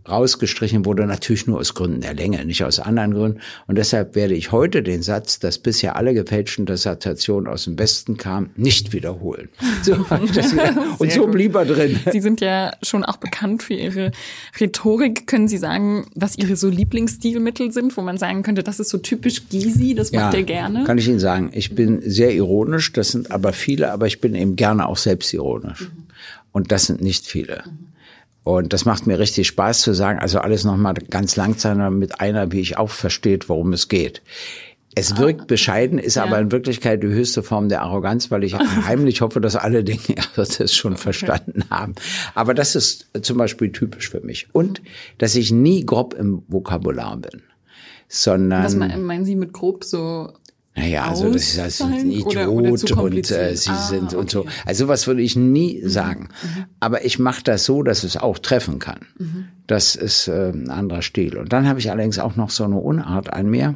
rausgestrichen 0.08 0.84
wurde, 0.84 1.06
natürlich 1.06 1.46
nur 1.46 1.58
aus 1.58 1.74
Gründen 1.74 2.00
der 2.00 2.14
Länge, 2.14 2.44
nicht 2.44 2.64
aus 2.64 2.80
anderen 2.80 3.14
Gründen. 3.14 3.40
Und 3.66 3.76
deshalb 3.76 4.14
werde 4.14 4.34
ich 4.34 4.52
heute 4.52 4.82
den 4.82 5.02
Satz, 5.02 5.38
dass 5.38 5.58
bisher 5.58 5.96
alle 5.96 6.14
gefälschten 6.14 6.66
Dissertationen 6.66 7.46
aus 7.46 7.64
dem 7.64 7.78
Westen 7.78 8.16
kamen, 8.16 8.50
nicht 8.56 8.92
wiederholen. 8.92 9.48
So, 9.82 9.94
und 10.98 11.12
so 11.12 11.26
blieb 11.28 11.54
er 11.54 11.64
drin. 11.64 11.98
Sie 12.10 12.20
sind 12.20 12.40
ja 12.40 12.72
schon 12.82 13.04
auch 13.04 13.18
bekannt 13.18 13.62
für 13.62 13.74
Ihre 13.74 14.10
Rhetorik. 14.58 15.26
Können 15.26 15.46
Sie 15.46 15.56
sagen, 15.56 16.06
was 16.14 16.36
Ihre 16.36 16.56
so 16.56 16.68
Lieblingsstilmittel 16.68 17.70
sind, 17.72 17.96
wo 17.96 18.02
man 18.02 18.18
sagen 18.18 18.42
könnte, 18.42 18.62
das 18.62 18.80
ist 18.80 18.88
so 18.88 18.98
typisch 18.98 19.48
Gysi, 19.48 19.94
das 19.94 20.12
macht 20.12 20.34
ja, 20.34 20.40
er 20.40 20.44
gerne? 20.44 20.84
Kann 20.84 20.98
ich 20.98 21.08
Ihnen 21.08 21.20
sagen. 21.20 21.50
Ich 21.52 21.74
bin 21.74 22.02
sehr 22.02 22.34
ironisch, 22.34 22.92
das 22.92 23.10
sind 23.10 23.30
aber 23.30 23.52
viele, 23.52 23.92
aber 23.92 24.06
ich 24.06 24.20
bin 24.20 24.34
eben 24.34 24.56
gerne 24.56 24.88
auch 24.88 24.96
selbstironisch. 24.96 25.82
Mhm. 25.82 26.06
Und 26.52 26.72
das 26.72 26.86
sind 26.86 27.00
nicht 27.00 27.26
viele. 27.26 27.62
Mhm. 27.64 27.87
Und 28.48 28.72
das 28.72 28.86
macht 28.86 29.06
mir 29.06 29.18
richtig 29.18 29.46
Spaß 29.46 29.82
zu 29.82 29.92
sagen, 29.92 30.20
also 30.20 30.38
alles 30.38 30.64
nochmal 30.64 30.94
ganz 30.94 31.36
langsam 31.36 31.98
mit 31.98 32.18
einer, 32.18 32.50
wie 32.50 32.62
ich 32.62 32.78
auch 32.78 32.88
versteht, 32.88 33.50
worum 33.50 33.74
es 33.74 33.88
geht. 33.88 34.22
Es 34.94 35.12
ah, 35.12 35.18
wirkt 35.18 35.48
bescheiden, 35.48 35.98
ist 35.98 36.14
ja. 36.14 36.24
aber 36.24 36.38
in 36.38 36.50
Wirklichkeit 36.50 37.02
die 37.02 37.08
höchste 37.08 37.42
Form 37.42 37.68
der 37.68 37.82
Arroganz, 37.82 38.30
weil 38.30 38.44
ich 38.44 38.54
heimlich 38.86 39.20
hoffe, 39.20 39.42
dass 39.42 39.54
alle 39.54 39.84
denken, 39.84 40.14
er 40.14 40.24
wird 40.36 40.60
es 40.60 40.74
schon 40.74 40.96
verstanden 40.96 41.64
haben. 41.68 41.94
Aber 42.34 42.54
das 42.54 42.74
ist 42.74 43.10
zum 43.20 43.36
Beispiel 43.36 43.70
typisch 43.70 44.08
für 44.08 44.22
mich. 44.22 44.48
Und, 44.52 44.80
dass 45.18 45.36
ich 45.36 45.52
nie 45.52 45.84
grob 45.84 46.14
im 46.14 46.42
Vokabular 46.48 47.18
bin. 47.18 47.42
Sondern. 48.08 48.64
Was 48.64 48.74
meinen 48.74 49.26
Sie 49.26 49.36
mit 49.36 49.52
grob 49.52 49.84
so? 49.84 50.32
Naja, 50.78 51.08
also 51.08 51.32
das 51.32 51.42
ist 51.42 51.60
also 51.60 51.84
ein 51.84 52.10
Idiot 52.10 52.48
oder, 52.48 52.50
oder 52.50 53.02
und 53.02 53.30
äh, 53.30 53.56
sie 53.56 53.70
ah, 53.70 53.88
sind 53.88 54.14
und 54.14 54.34
okay. 54.34 54.48
so. 54.54 54.66
Also 54.66 54.84
sowas 54.84 55.06
würde 55.06 55.22
ich 55.22 55.36
nie 55.36 55.80
mhm. 55.82 55.88
sagen. 55.88 56.28
Mhm. 56.42 56.64
Aber 56.80 57.04
ich 57.04 57.18
mache 57.18 57.42
das 57.42 57.64
so, 57.64 57.82
dass 57.82 58.04
es 58.04 58.16
auch 58.16 58.38
treffen 58.38 58.78
kann. 58.78 59.00
Mhm. 59.18 59.44
Das 59.66 59.96
ist 59.96 60.28
äh, 60.28 60.50
ein 60.50 60.70
anderer 60.70 61.02
Stil. 61.02 61.36
Und 61.36 61.52
dann 61.52 61.68
habe 61.68 61.78
ich 61.78 61.90
allerdings 61.90 62.18
auch 62.18 62.36
noch 62.36 62.50
so 62.50 62.64
eine 62.64 62.76
Unart 62.76 63.32
an 63.32 63.50
mir. 63.50 63.74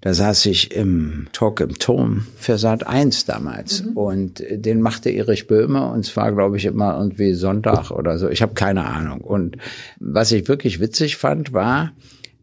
Da 0.00 0.14
saß 0.14 0.46
ich 0.46 0.72
im 0.72 1.26
Talk 1.32 1.60
im 1.60 1.78
Turm 1.78 2.26
für 2.36 2.58
Sat 2.58 2.86
1 2.86 3.24
damals 3.24 3.82
mhm. 3.82 3.96
und 3.96 4.40
äh, 4.40 4.58
den 4.58 4.80
machte 4.80 5.10
Erich 5.10 5.48
Böhme 5.48 5.90
und 5.90 6.04
zwar 6.04 6.32
glaube 6.32 6.56
ich 6.56 6.66
immer 6.66 6.96
irgendwie 6.96 7.32
Sonntag 7.34 7.90
oder 7.90 8.18
so. 8.18 8.28
Ich 8.28 8.42
habe 8.42 8.54
keine 8.54 8.84
Ahnung. 8.84 9.22
Und 9.22 9.56
was 9.98 10.30
ich 10.32 10.46
wirklich 10.46 10.80
witzig 10.80 11.16
fand, 11.16 11.52
war, 11.52 11.92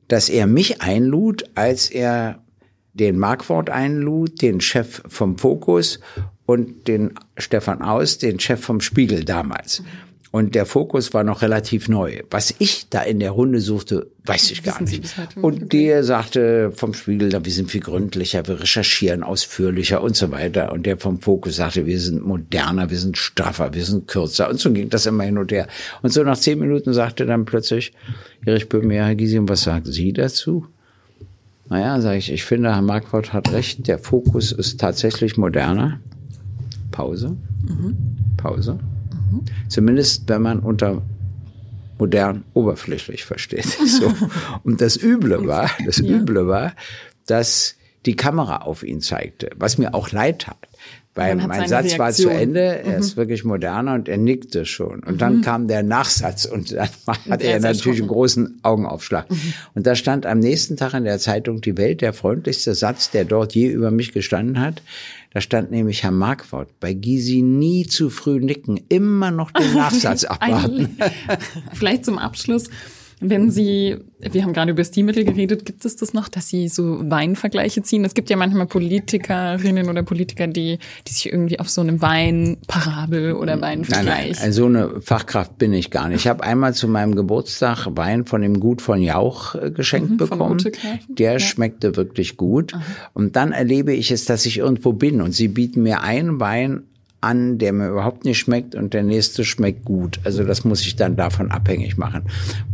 dass 0.07 0.29
er 0.29 0.47
mich 0.47 0.81
einlud, 0.81 1.45
als 1.55 1.89
er 1.89 2.42
den 2.93 3.17
Markwort 3.17 3.69
einlud, 3.69 4.41
den 4.41 4.61
Chef 4.61 5.01
vom 5.07 5.37
Fokus 5.37 5.99
und 6.45 6.87
den 6.87 7.13
Stefan 7.37 7.81
Aus, 7.81 8.17
den 8.17 8.39
Chef 8.39 8.61
vom 8.61 8.81
Spiegel 8.81 9.23
damals. 9.23 9.83
Und 10.35 10.55
der 10.55 10.65
Fokus 10.65 11.13
war 11.13 11.23
noch 11.23 11.43
relativ 11.43 11.89
neu. 11.89 12.21
Was 12.31 12.55
ich 12.57 12.89
da 12.89 13.03
in 13.03 13.19
der 13.19 13.29
Runde 13.29 13.61
suchte, 13.61 14.07
weiß 14.25 14.49
ich 14.49 14.63
gar 14.63 14.81
nicht. 14.81 15.15
Und 15.39 15.71
der 15.73 16.03
sagte 16.03 16.71
vom 16.75 16.95
Spiegel, 16.95 17.31
wir 17.31 17.51
sind 17.51 17.69
viel 17.69 17.81
gründlicher, 17.81 18.47
wir 18.47 18.59
recherchieren 18.59 19.21
ausführlicher 19.21 20.01
und 20.01 20.15
so 20.15 20.31
weiter. 20.31 20.71
Und 20.71 20.87
der 20.87 20.97
vom 20.97 21.21
Fokus 21.21 21.57
sagte, 21.57 21.85
wir 21.85 21.99
sind 21.99 22.25
moderner, 22.25 22.89
wir 22.89 22.97
sind 22.97 23.15
straffer, 23.15 23.75
wir 23.75 23.85
sind 23.85 24.07
kürzer. 24.07 24.49
Und 24.49 24.59
so 24.59 24.73
ging 24.73 24.89
das 24.89 25.05
immer 25.05 25.23
hin 25.23 25.37
und 25.37 25.51
her. 25.51 25.67
Und 26.01 26.11
so 26.11 26.23
nach 26.23 26.39
zehn 26.39 26.57
Minuten 26.57 26.93
sagte 26.93 27.27
dann 27.27 27.45
plötzlich 27.45 27.93
Erich 28.43 28.67
Böhmer, 28.69 29.05
Herr 29.05 29.13
Gysi, 29.13 29.39
was 29.43 29.61
sagen 29.61 29.85
Sie 29.85 30.13
dazu? 30.13 30.65
Naja, 31.69 32.01
sage 32.01 32.17
ich, 32.17 32.31
ich 32.31 32.43
finde, 32.43 32.73
Herr 32.73 32.81
Marquardt 32.81 33.33
hat 33.33 33.51
recht, 33.51 33.87
der 33.87 33.99
Fokus 33.99 34.51
ist 34.51 34.79
tatsächlich 34.79 35.37
moderner. 35.37 35.99
Pause. 36.91 37.37
Mhm. 37.67 37.97
Pause. 38.37 38.79
Mhm. 39.31 39.41
Zumindest, 39.69 40.27
wenn 40.27 40.41
man 40.41 40.59
unter 40.59 41.01
modern 41.97 42.43
oberflächlich 42.53 43.23
versteht. 43.23 43.65
So. 43.85 44.13
Und 44.63 44.81
das 44.81 45.01
Üble 45.01 45.47
war, 45.47 45.69
das 45.85 45.99
Üble 45.99 46.47
war, 46.47 46.73
dass 47.25 47.75
die 48.05 48.15
Kamera 48.15 48.57
auf 48.57 48.83
ihn 48.83 49.01
zeigte, 49.01 49.51
was 49.55 49.77
mir 49.77 49.93
auch 49.93 50.11
leid 50.11 50.39
tat. 50.39 50.57
Weil 51.15 51.35
mein 51.35 51.67
Satz 51.67 51.93
Reaktion. 51.93 51.99
war 51.99 52.11
zu 52.11 52.29
Ende, 52.29 52.59
er 52.59 52.97
ist 52.97 53.15
mhm. 53.15 53.17
wirklich 53.17 53.43
moderner 53.43 53.93
und 53.93 54.09
er 54.09 54.17
nickte 54.17 54.65
schon. 54.65 55.03
Und 55.03 55.13
mhm. 55.13 55.17
dann 55.19 55.41
kam 55.41 55.67
der 55.67 55.83
Nachsatz 55.83 56.45
und 56.45 56.71
dann 56.71 56.89
hatte 57.29 57.45
er 57.45 57.59
natürlich 57.59 57.99
einen 57.99 58.07
großen 58.07 58.59
Augenaufschlag. 58.63 59.29
Mhm. 59.29 59.53
Und 59.75 59.85
da 59.85 59.93
stand 59.93 60.25
am 60.25 60.39
nächsten 60.39 60.75
Tag 60.75 60.95
in 60.95 61.03
der 61.03 61.19
Zeitung 61.19 61.61
Die 61.61 61.77
Welt 61.77 62.01
der 62.01 62.13
freundlichste 62.13 62.73
Satz, 62.73 63.11
der 63.11 63.25
dort 63.25 63.53
je 63.53 63.67
über 63.67 63.91
mich 63.91 64.11
gestanden 64.11 64.59
hat. 64.59 64.81
Da 65.33 65.41
stand 65.41 65.69
nämlich 65.69 66.03
Herr 66.03 66.11
Markwort, 66.11 66.79
bei 66.79 66.93
Gysi 66.93 67.41
nie 67.41 67.85
zu 67.85 68.09
früh 68.09 68.39
nicken, 68.39 68.79
immer 68.89 69.29
noch 69.29 69.51
den 69.51 69.73
Nachsatz 69.75 70.23
abwarten. 70.23 70.97
Vielleicht 71.73 72.05
zum 72.05 72.17
Abschluss. 72.17 72.69
Wenn 73.25 73.49
Sie, 73.51 73.97
wir 74.19 74.43
haben 74.43 74.53
gerade 74.53 74.71
über 74.71 74.83
Stilmittel 74.83 75.23
geredet, 75.23 75.65
gibt 75.65 75.85
es 75.85 75.95
das 75.95 76.13
noch, 76.13 76.27
dass 76.27 76.49
Sie 76.49 76.67
so 76.67 77.09
Weinvergleiche 77.09 77.81
ziehen? 77.81 78.03
Es 78.03 78.13
gibt 78.13 78.29
ja 78.29 78.35
manchmal 78.35 78.65
Politikerinnen 78.65 79.89
oder 79.89 80.03
Politiker, 80.03 80.47
die, 80.47 80.77
die 81.07 81.13
sich 81.13 81.31
irgendwie 81.31 81.59
auf 81.59 81.69
so 81.69 81.81
einem 81.81 82.01
Weinparabel 82.01 83.33
oder 83.33 83.61
Weinvergleich. 83.61 84.05
Nein, 84.05 84.31
nein, 84.33 84.43
also 84.43 84.63
so 84.63 84.65
eine 84.67 85.01
Fachkraft 85.01 85.57
bin 85.57 85.71
ich 85.73 85.89
gar 85.89 86.09
nicht. 86.09 86.21
Ich 86.21 86.27
habe 86.27 86.43
einmal 86.43 86.73
zu 86.73 86.87
meinem 86.87 87.15
Geburtstag 87.15 87.87
Wein 87.95 88.25
von 88.25 88.41
dem 88.41 88.59
Gut 88.59 88.81
von 88.81 89.01
Jauch 89.01 89.55
äh, 89.55 89.71
geschenkt 89.71 90.11
mhm, 90.11 90.17
bekommen. 90.17 90.63
Der 91.07 91.33
ja. 91.33 91.39
schmeckte 91.39 91.95
wirklich 91.95 92.35
gut. 92.35 92.73
Aha. 92.73 92.83
Und 93.13 93.35
dann 93.35 93.53
erlebe 93.53 93.93
ich 93.93 94.11
es, 94.11 94.25
dass 94.25 94.45
ich 94.45 94.57
irgendwo 94.57 94.93
bin 94.93 95.21
und 95.21 95.33
Sie 95.33 95.47
bieten 95.47 95.83
mir 95.83 96.01
einen 96.01 96.39
Wein 96.39 96.83
an, 97.23 97.57
der 97.57 97.73
mir 97.73 97.89
überhaupt 97.89 98.25
nicht 98.25 98.39
schmeckt 98.39 98.75
und 98.75 98.93
der 98.93 99.03
nächste 99.03 99.45
schmeckt 99.45 99.85
gut. 99.85 100.19
Also 100.23 100.43
das 100.43 100.63
muss 100.63 100.81
ich 100.81 100.95
dann 100.95 101.15
davon 101.15 101.51
abhängig 101.51 101.97
machen. 101.97 102.23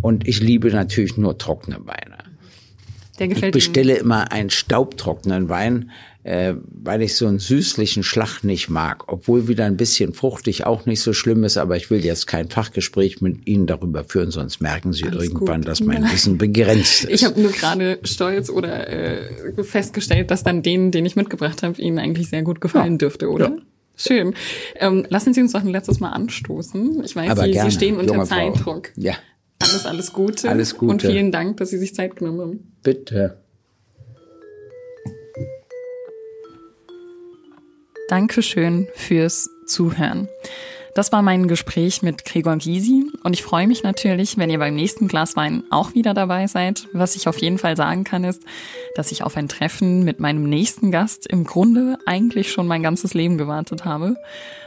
Und 0.02 0.28
ich 0.28 0.42
liebe 0.42 0.70
natürlich 0.70 1.18
nur 1.18 1.38
trockene 1.38 1.78
Weine. 1.86 2.18
Der 3.20 3.28
gefällt 3.28 3.56
ich 3.56 3.66
bestelle 3.66 3.94
Ihnen. 3.94 4.06
immer 4.06 4.32
einen 4.32 4.50
staubtrockenen 4.50 5.50
Wein, 5.50 5.92
äh, 6.24 6.54
weil 6.84 7.02
ich 7.02 7.16
so 7.16 7.28
einen 7.28 7.40
süßlichen 7.40 8.04
Schlag 8.04 8.44
nicht 8.44 8.70
mag. 8.70 9.12
Obwohl 9.12 9.48
wieder 9.48 9.66
ein 9.66 9.78
bisschen 9.78 10.14
fruchtig 10.14 10.66
auch 10.66 10.86
nicht 10.86 11.02
so 11.02 11.14
schlimm 11.14 11.44
ist, 11.44 11.58
aber 11.58 11.76
ich 11.76 11.90
will 11.90 12.04
jetzt 12.04 12.28
kein 12.28 12.50
Fachgespräch 12.50 13.22
mit 13.22 13.46
Ihnen 13.48 13.68
darüber 13.68 14.04
führen, 14.04 14.32
sonst 14.32 14.62
merken 14.62 14.94
Sie 14.94 15.06
Alles 15.06 15.26
irgendwann, 15.26 15.62
gut. 15.62 15.68
dass 15.68 15.82
mein 15.82 16.04
Wissen 16.12 16.38
begrenzt 16.38 17.04
ist. 17.06 17.10
Ich 17.10 17.26
habe 17.26 17.40
nur 17.40 17.52
gerade 17.52 18.00
stolz 18.04 18.50
oder 18.50 18.88
äh, 18.90 19.64
festgestellt, 19.64 20.32
dass 20.32 20.44
dann 20.44 20.64
den, 20.64 20.92
den 20.92 21.06
ich 21.06 21.16
mitgebracht 21.16 21.62
habe, 21.62 21.82
Ihnen 21.82 22.00
eigentlich 22.00 22.30
sehr 22.30 22.44
gut 22.44 22.62
gefallen 22.62 22.94
ja. 22.94 22.98
dürfte, 23.00 23.30
oder? 23.30 23.50
Ja. 23.50 23.58
Schön. 24.00 24.34
Ähm, 24.76 25.06
lassen 25.10 25.34
Sie 25.34 25.42
uns 25.42 25.52
noch 25.52 25.62
ein 25.62 25.68
letztes 25.68 26.00
Mal 26.00 26.12
anstoßen. 26.12 27.04
Ich 27.04 27.16
weiß, 27.16 27.38
Sie, 27.38 27.54
Sie, 27.54 27.72
stehen 27.72 27.98
unter 27.98 28.24
Zeitdruck. 28.24 28.92
Frau. 28.96 29.02
Ja. 29.02 29.16
Alles, 29.62 29.86
alles 29.86 30.14
Gute. 30.14 30.50
Alles 30.50 30.78
Gute. 30.78 30.92
Und 30.92 31.02
vielen 31.02 31.34
Dank, 31.34 31.58
dass 31.58 31.72
Sie 31.72 31.78
sich 31.78 31.94
Zeit 31.94 32.16
genommen 32.16 32.40
haben. 32.40 32.74
Bitte. 32.82 33.38
Dankeschön 38.08 38.88
fürs 38.96 39.50
Zuhören. 39.68 40.30
Das 40.94 41.12
war 41.12 41.22
mein 41.22 41.48
Gespräch 41.48 42.02
mit 42.02 42.26
Gregor 42.26 42.58
Gysi 42.58 43.12
und 43.24 43.34
ich 43.34 43.44
freue 43.44 43.68
mich 43.68 43.84
natürlich, 43.84 44.38
wenn 44.38 44.50
ihr 44.50 44.60
beim 44.60 44.76
nächsten 44.76 45.08
Glas 45.08 45.36
Wein 45.36 45.64
auch 45.70 45.94
wieder 45.94 46.14
dabei 46.14 46.48
seid. 46.48 46.88
Was 46.94 47.16
ich 47.16 47.28
auf 47.28 47.38
jeden 47.38 47.58
Fall 47.58 47.78
sagen 47.78 48.04
kann, 48.04 48.24
ist, 48.24 48.44
dass 48.96 49.12
ich 49.12 49.24
auf 49.24 49.38
ein 49.38 49.48
Treffen 49.48 50.04
mit 50.04 50.20
meinem 50.20 50.44
nächsten 50.44 50.92
Gast 50.92 51.28
im 51.28 51.44
Grunde 51.44 51.98
eigentlich 52.06 52.52
schon 52.52 52.68
mein 52.68 52.84
ganzes 52.84 53.14
Leben 53.14 53.38
gewartet 53.38 53.86
habe. 53.86 54.16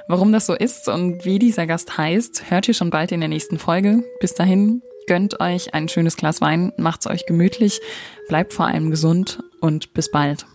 Warum 0.09 0.33
das 0.33 0.47
so 0.47 0.55
ist 0.55 0.89
und 0.89 1.25
wie 1.25 1.39
dieser 1.39 1.67
Gast 1.67 1.97
heißt, 1.99 2.51
hört 2.51 2.69
ihr 2.69 2.75
schon 2.75 2.91
bald 2.91 3.13
in 3.13 3.21
der 3.21 3.29
nächsten 3.29 3.59
Folge. 3.59 4.05
Bis 4.21 4.35
dahin, 4.35 4.83
gönnt 5.07 5.41
euch 5.41 5.75
ein 5.75 5.89
schönes 5.89 6.17
Glas 6.17 6.41
Wein, 6.41 6.73
macht's 6.77 7.07
euch 7.07 7.27
gemütlich, 7.27 7.81
bleibt 8.29 8.53
vor 8.53 8.67
allem 8.67 8.91
gesund 8.91 9.43
und 9.61 9.93
bis 9.95 10.11
bald. 10.11 10.47